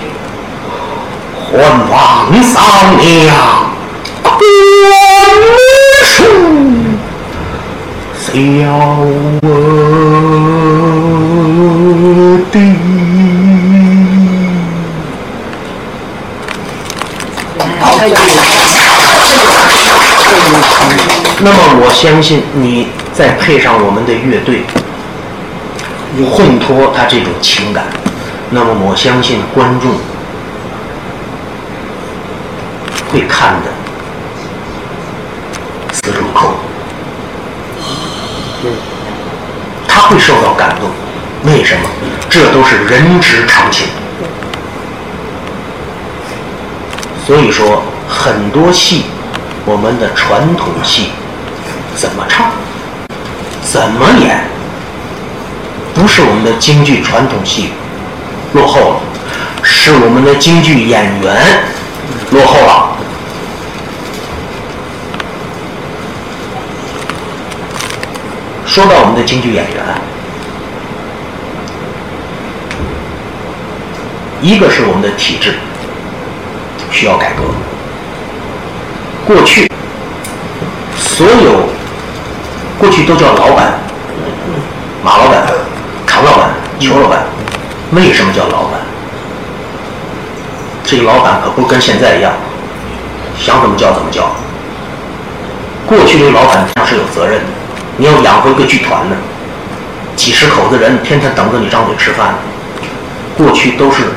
[1.51, 1.53] 还
[1.91, 2.55] 望嫂
[3.01, 3.07] 娘
[4.23, 4.33] 宽
[6.05, 6.09] 恕
[8.19, 8.31] 小
[21.41, 24.63] 那么我相信你再配上我们的乐队，
[26.35, 27.85] 烘托他这种情感，
[28.51, 29.93] 那么我相信观众
[33.13, 33.71] 会看的
[35.93, 36.55] 死入口，
[39.87, 40.91] 他会受到感动。
[41.45, 41.89] 为什么？
[42.29, 43.87] 这都是人之常情。
[47.25, 49.05] 所以说，很多戏，
[49.65, 51.11] 我们的传统戏
[51.99, 52.53] 怎么唱，
[53.61, 54.41] 怎么演，
[55.97, 57.71] 不是我们的京剧传统戏
[58.53, 59.01] 落后了，
[59.65, 61.65] 是我们的京剧演员
[62.31, 62.97] 落后了。
[68.65, 69.83] 说到我们的京剧演员，
[74.41, 75.57] 一个是我们的体制。
[76.91, 77.43] 需要改革。
[79.27, 79.71] 过去，
[80.97, 81.69] 所有
[82.79, 83.73] 过去都叫老板，
[85.03, 85.45] 马老板、
[86.07, 87.25] 常老板、邱老板，
[87.91, 88.81] 为什么叫老板？
[90.85, 92.33] 这个老板可不跟现在一样，
[93.39, 94.31] 想怎么叫怎么叫。
[95.87, 97.47] 过去这个老板上是有责任的，
[97.97, 99.17] 你要养活一个剧团呢，
[100.15, 102.35] 几十口子人天天等着你张嘴吃饭。
[103.37, 104.13] 过去都是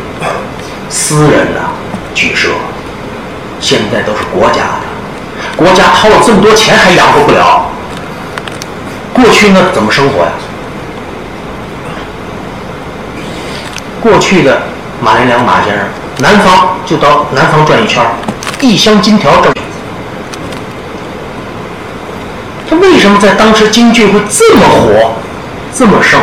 [0.89, 1.62] 私人的。
[2.14, 2.49] 剧社
[3.62, 7.70] 现在都是国家的，国家掏了这么多钱还养活不了。
[9.22, 10.32] 过去呢怎么生活呀？
[14.01, 14.63] 过去的
[14.99, 15.86] 马连良马先生，
[16.17, 18.03] 南方就到南方转一圈
[18.59, 19.53] 一箱金条挣。
[22.67, 25.13] 他为什么在当时京剧会这么火，
[25.72, 26.19] 这么盛？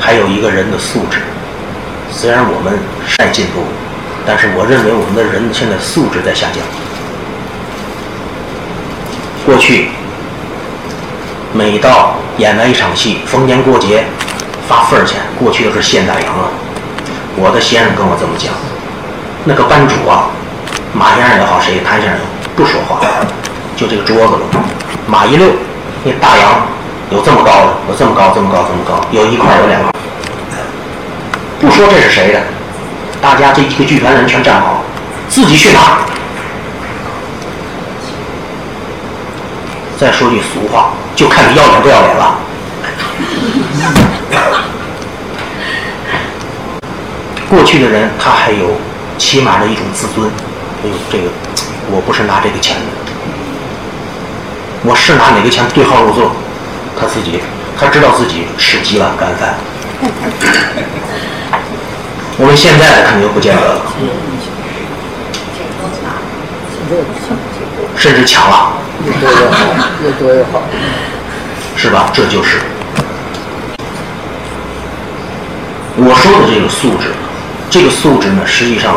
[0.00, 1.18] 还有一个人的素质，
[2.12, 2.78] 虽然我们
[3.18, 3.62] 在进步，
[4.26, 6.64] 但是我认为我们的人现在素质在下降。
[9.44, 9.90] 过去，
[11.52, 14.04] 每到演完一场戏，逢年过节
[14.66, 16.48] 发份儿钱，过去都是现大洋啊。
[17.36, 18.54] 我的先生跟我这么讲，
[19.44, 20.30] 那个班主啊，
[20.94, 22.18] 马先生也好，谁潘先生
[22.56, 23.00] 不说话，
[23.76, 24.64] 就这个桌子了，
[25.06, 25.48] 马一溜，
[26.04, 26.66] 那大洋
[27.10, 29.92] 有这么高的，有这么高，这么高，这么高，有一块，有两块。
[31.60, 32.40] 不说这是谁的，
[33.24, 34.82] 大家这一个剧团人全站好，
[35.30, 35.80] 自己去拿。
[39.98, 42.36] 再说句俗话，就看你要脸不要脸了。
[47.48, 48.72] 过去的人他还有
[49.16, 50.28] 起码的一种自尊，
[50.84, 51.30] 哎呦，这个
[51.90, 52.82] 我不是拿这个钱的，
[54.82, 56.30] 我是拿哪个钱对号入座，
[57.00, 57.40] 他自己
[57.80, 59.54] 他知道自己吃几碗干饭。
[62.36, 63.80] 我们现在肯定不见得了，
[67.96, 68.72] 甚至强了，
[69.06, 70.62] 越多越好，越多越好，
[71.76, 72.10] 是吧？
[72.12, 72.58] 这就是
[75.96, 77.14] 我说的这个素质。
[77.70, 78.96] 这个素质呢，实际上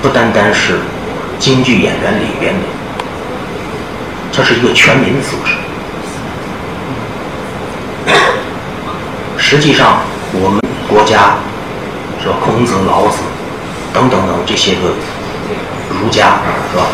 [0.00, 0.78] 不单单是
[1.38, 2.60] 京剧演员里边的，
[4.32, 5.52] 它是一个全民的素质。
[9.36, 10.00] 实际上，
[10.32, 11.36] 我们国家。
[12.28, 12.36] 是是吧？
[12.44, 13.18] 孔子、老子
[13.92, 14.92] 等等等这些个
[15.90, 16.84] 儒家是吧？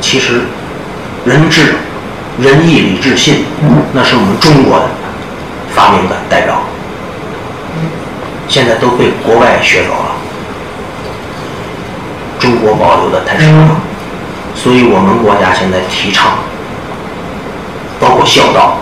[0.00, 0.42] 其实
[1.24, 1.76] 仁智、
[2.38, 3.44] 仁义礼智信，
[3.94, 4.86] 那是我们中国的
[5.74, 6.58] 发明的代表，
[8.48, 10.12] 现在都被国外学走了，
[12.38, 13.80] 中国保留的太少了，
[14.54, 16.32] 所以我们国家现在提倡，
[17.98, 18.76] 包括孝道。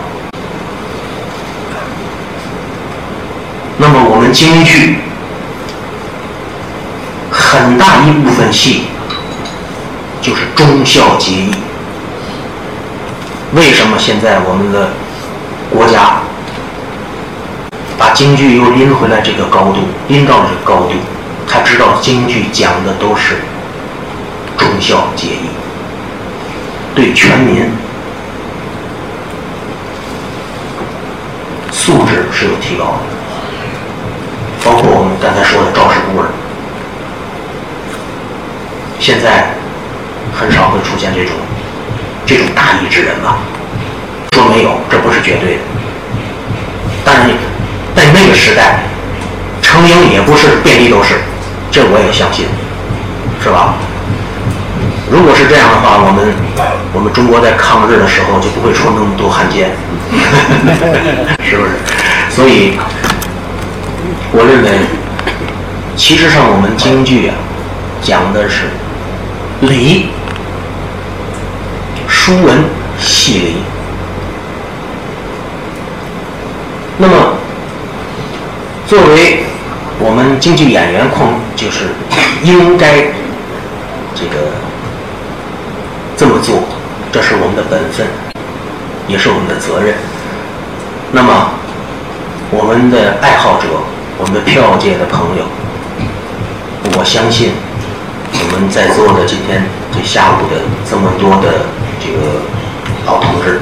[3.77, 4.99] 那么我们京剧
[7.51, 8.83] 很大一部分戏
[10.23, 11.51] 就是忠孝节义。
[13.55, 14.91] 为什么现在我们的
[15.69, 16.21] 国家
[17.99, 20.95] 把京剧又拎回来这个高度，拎到了这个高度？
[21.49, 23.39] 他知道京剧讲的都是
[24.57, 25.51] 忠孝节义，
[26.95, 27.69] 对全民
[31.73, 33.01] 素质是有提高的。
[34.65, 36.31] 包括我们刚才说的赵氏孤儿，
[39.01, 39.51] 现在
[40.39, 41.33] 很少会出现这种
[42.27, 43.39] 这种大义之人了。
[44.37, 45.63] 说没有，这不是绝对的。
[47.03, 47.33] 但是
[47.97, 48.81] 在那个时代，
[49.63, 51.15] 成英也不是遍地都是，
[51.73, 52.45] 这我也相信，
[53.43, 53.75] 是吧？
[55.11, 56.33] 如果是这样的话，我们
[56.93, 59.71] 我们中国在抗日的时候就不会出那么多汉奸，
[61.43, 61.71] 是不是？
[62.29, 62.79] 所以。
[64.33, 64.71] 我认为，
[65.97, 67.35] 其实上我们京剧啊，
[68.01, 68.71] 讲的是
[69.61, 70.07] 礼、
[72.09, 72.65] 书文、
[72.99, 73.57] 戏礼。
[76.99, 77.15] 那么，
[78.87, 79.45] 作为
[79.99, 81.89] 我们京剧演员，控就是
[82.43, 83.05] 应该
[84.15, 84.51] 这个
[86.17, 86.63] 这么做，
[87.13, 88.07] 这是我们的本分，
[89.09, 89.95] 也是我们的责任。
[91.13, 91.51] 那么，
[92.51, 93.69] 我们的爱好者。
[94.23, 95.45] 我们的票界的朋友，
[96.99, 97.53] 我相信
[98.33, 99.63] 我们在座的今天
[99.93, 101.67] 这下午的这么多的
[102.01, 102.43] 这个
[103.07, 103.61] 老同志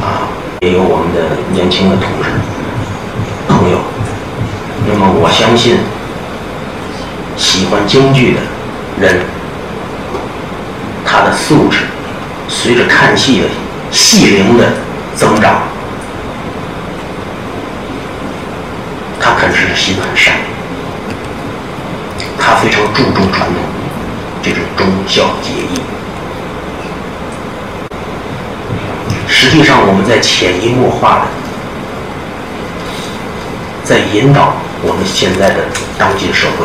[0.00, 0.28] 啊，
[0.60, 2.30] 也有我们的年轻的同志
[3.48, 3.78] 朋友。
[4.86, 5.78] 那么我相信，
[7.36, 8.40] 喜欢京剧的
[9.00, 9.20] 人，
[11.04, 11.84] 他的素质
[12.48, 13.48] 随着看戏的
[13.90, 14.72] 戏龄的
[15.14, 15.62] 增长。
[19.20, 20.34] 他肯定是心很善，
[22.38, 23.56] 他非常注重传统，
[24.80, 25.80] 忠孝节义。
[29.28, 31.26] 实际上，我们在潜移默化的
[33.84, 35.64] 在引导我们现在的
[35.98, 36.64] 当今社会。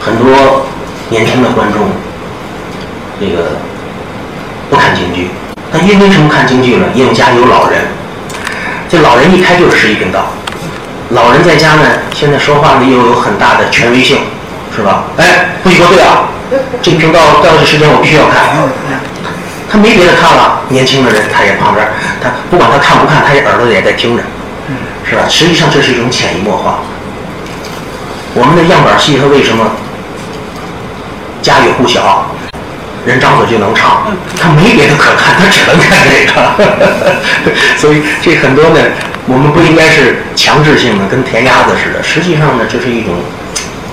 [0.00, 0.64] 很多
[1.10, 1.88] 年轻的观众，
[3.20, 3.58] 这个
[4.70, 5.28] 不看京剧，
[5.70, 6.86] 那因为什么看京剧呢？
[6.94, 7.80] 因为家里有老人。
[8.88, 10.28] 这老人一开就是十一频道，
[11.10, 11.82] 老人在家呢，
[12.14, 14.18] 现在说话呢又有很大的权威性，
[14.78, 15.02] 是吧？
[15.16, 16.28] 哎，不许说对啊！
[16.80, 18.54] 这个频道到这时间我必须要看。
[19.68, 21.84] 他没别的看了，年轻的人他也旁边，
[22.22, 24.22] 他不管他看不看，他也耳朵也在听着，
[25.04, 25.22] 是吧？
[25.28, 26.78] 实际上这是一种潜移默化。
[28.34, 29.66] 我们的样板戏他为什么
[31.42, 32.24] 家喻户晓？
[33.04, 34.06] 人张嘴就能唱，
[34.38, 36.54] 他没别的可看，他只能看这个。
[37.76, 38.78] 所以这很多呢，
[39.26, 42.02] 我们不应该是强制性的，跟填鸭子似的。
[42.02, 43.14] 实际上呢，这是一种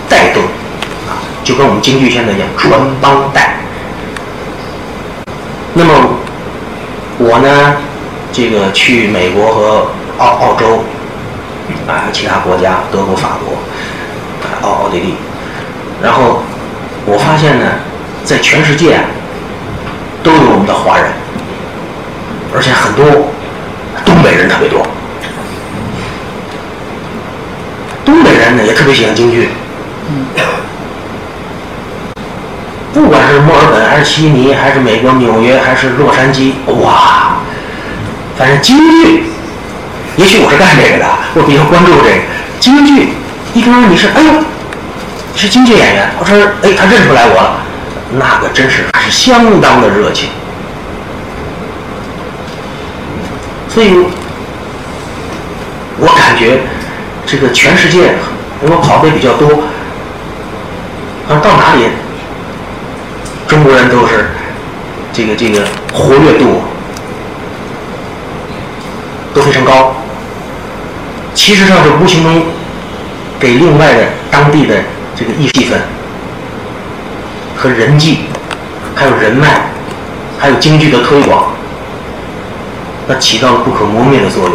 [0.10, 0.65] 带动，啊，
[1.46, 3.56] 就跟我们京剧现在讲传帮带。
[5.74, 5.94] 那么
[7.20, 7.76] 我呢，
[8.34, 9.88] 这个去美国和
[10.18, 10.84] 澳澳洲
[11.88, 13.58] 啊，其他国家，德国、法国，
[14.62, 15.14] 奥奥地利，
[16.02, 16.42] 然后
[17.06, 17.66] 我发现呢。
[18.26, 19.00] 在全世界
[20.24, 21.12] 都有我们的华人，
[22.56, 23.06] 而且很多
[24.04, 24.82] 东北人特别多。
[28.04, 29.50] 东北人呢也特别喜欢京剧，
[32.96, 37.40] 不管是墨尔本还是悉尼，还是美国纽约，还是洛杉矶，哇，
[38.38, 39.26] 反正京剧，
[40.16, 42.16] 也许我是干这个的，我比较关注这个
[42.58, 43.10] 京剧。
[43.54, 44.32] 一听说你是，哎呦，
[45.36, 47.58] 是京剧演员，我说，哎，他认出来我了。
[48.14, 50.30] 那个真是还是相当的热情，
[53.68, 53.94] 所以，
[56.00, 56.62] 我感觉
[57.26, 58.16] 这个全世界，
[58.62, 59.50] 我跑的比较多，
[61.28, 61.90] 好像到哪里，
[63.48, 64.30] 中国人都是
[65.14, 66.62] 这个这个活跃度
[69.34, 69.94] 都非常高，
[71.34, 72.44] 其实上是无形中
[73.40, 74.76] 给另外的当地的
[75.16, 75.78] 这个艺气氛。
[77.58, 78.20] 和人际，
[78.94, 79.62] 还有人脉，
[80.38, 81.46] 还有京剧的推广，
[83.08, 84.54] 那起到了不可磨灭的作用。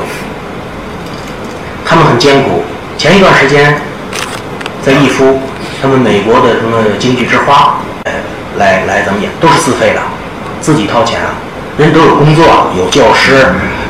[1.84, 2.62] 他们很艰苦。
[2.98, 3.80] 前一段时间，
[4.82, 5.40] 在一出
[5.80, 7.78] 他们美国的什么京剧之花，
[8.58, 10.00] 来来怎么演，都是自费的，
[10.60, 11.30] 自己掏钱啊。
[11.78, 12.44] 人都有工作，
[12.76, 13.46] 有教师，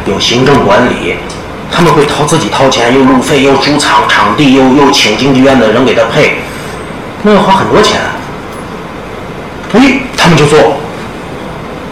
[0.06, 1.16] 有行政管理，
[1.72, 6.36] 他们会掏自己掏钱，又路费，又租场场地，又又请京剧院的人给他配，
[7.22, 8.00] 那要花很多钱。
[9.72, 10.76] 哎，他们就做，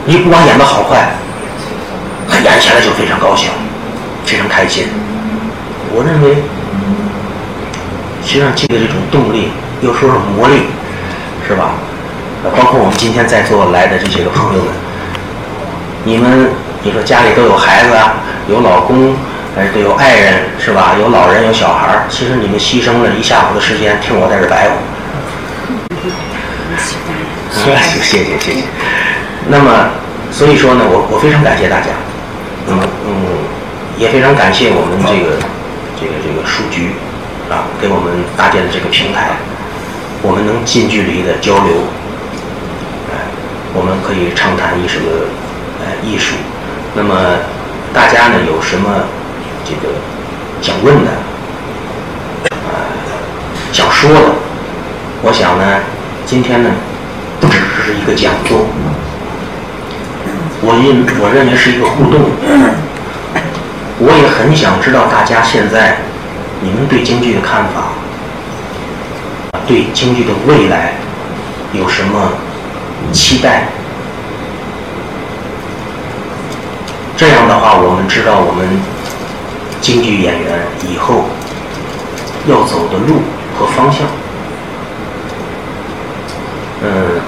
[0.05, 1.11] 你不管演的好坏，
[2.29, 3.51] 他演起来就非常高兴，
[4.25, 4.85] 非常开心。
[5.93, 6.37] 我认为，
[8.25, 9.49] 实际上这个这种动力，
[9.81, 10.63] 又说是魔力，
[11.49, 11.71] 是吧？
[12.45, 14.73] 呃，包括我们今天在座来的这些个朋友们，
[16.05, 16.51] 你们
[16.83, 18.15] 你说家里都有孩子啊，
[18.49, 19.15] 有老公，
[19.57, 20.95] 呃，都有爱人，是吧？
[20.99, 24.75] 有老人，有小孩儿，其实你们牺牲了一下午的时间听我在这白话。
[27.51, 28.63] 谢谢谢谢谢谢。
[29.49, 29.91] 那么，
[30.31, 31.87] 所以说呢，我我非常感谢大家。
[32.69, 33.11] 那么，嗯，
[33.99, 35.37] 也非常感谢我们这个
[35.99, 36.93] 这个这个书局
[37.51, 39.31] 啊，给我们搭建的这个平台，
[40.23, 41.98] 我们能近距离的交流，哎，
[43.79, 45.31] 我们可以畅谈艺术的
[45.79, 46.35] 呃艺术。
[46.97, 47.15] 那么，
[47.95, 49.07] 大家呢有什么
[49.65, 49.95] 这个
[50.61, 51.11] 想问的，
[52.51, 52.75] 呃，
[53.73, 54.21] 想说的，
[55.23, 55.79] 我想呢，
[56.27, 56.71] 今天呢。
[57.41, 58.67] 不只是一个讲座，
[60.61, 62.19] 我认我认为是一个互动。
[64.01, 65.99] 我也很想知道大家现在
[66.61, 67.95] 你们对京剧的看法，
[69.69, 70.95] 对京剧的未来
[71.73, 72.33] 有什么
[73.13, 73.69] 期待？
[77.17, 78.65] 这样的话，我们知道我们
[79.81, 81.25] 京剧演员以后
[82.47, 83.23] 要走的路
[83.59, 84.07] 和方向。
[86.81, 87.21] 嗯，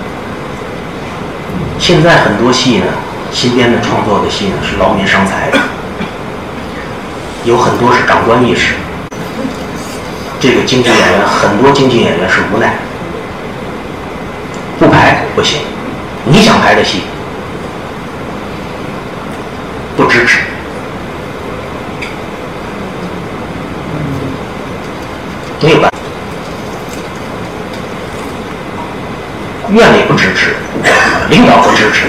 [1.76, 2.86] 现在很多戏呢，
[3.32, 5.58] 新编的创作的戏呢是劳民伤财的，
[7.44, 8.74] 有很多是长官意识。
[10.38, 12.78] 这个京剧演员，很多京剧演员是无奈，
[15.34, 15.60] 不行，
[16.24, 17.02] 你想拍的戏
[19.96, 20.40] 不支持，
[25.62, 25.96] 没有办法。
[29.70, 30.56] 院里不支持，
[31.30, 32.08] 领导不支持，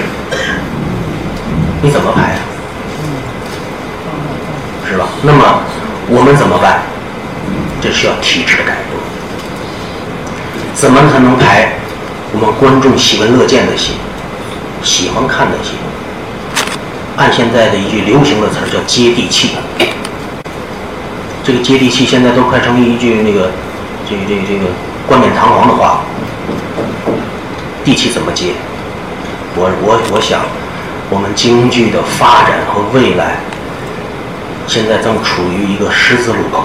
[1.80, 2.36] 你怎么排？
[4.90, 5.06] 是吧？
[5.22, 5.62] 那么
[6.08, 6.82] 我们怎么办？
[7.80, 8.98] 这需要体制的改革。
[10.74, 11.68] 怎么才能排
[12.42, 13.92] 我们观众喜闻乐见的戏，
[14.82, 15.74] 喜欢看的戏？
[17.16, 19.50] 按现在的一句流行的词儿叫接地气。
[21.44, 23.52] 这个接地气现在都快成一句那个
[24.10, 24.66] 这个这个这个
[25.06, 26.00] 冠冕堂皇的话。
[27.84, 28.54] 地气怎么接？
[29.54, 30.40] 我我我想，
[31.10, 33.38] 我们京剧的发展和未来，
[34.66, 36.64] 现在正处于一个十字路口。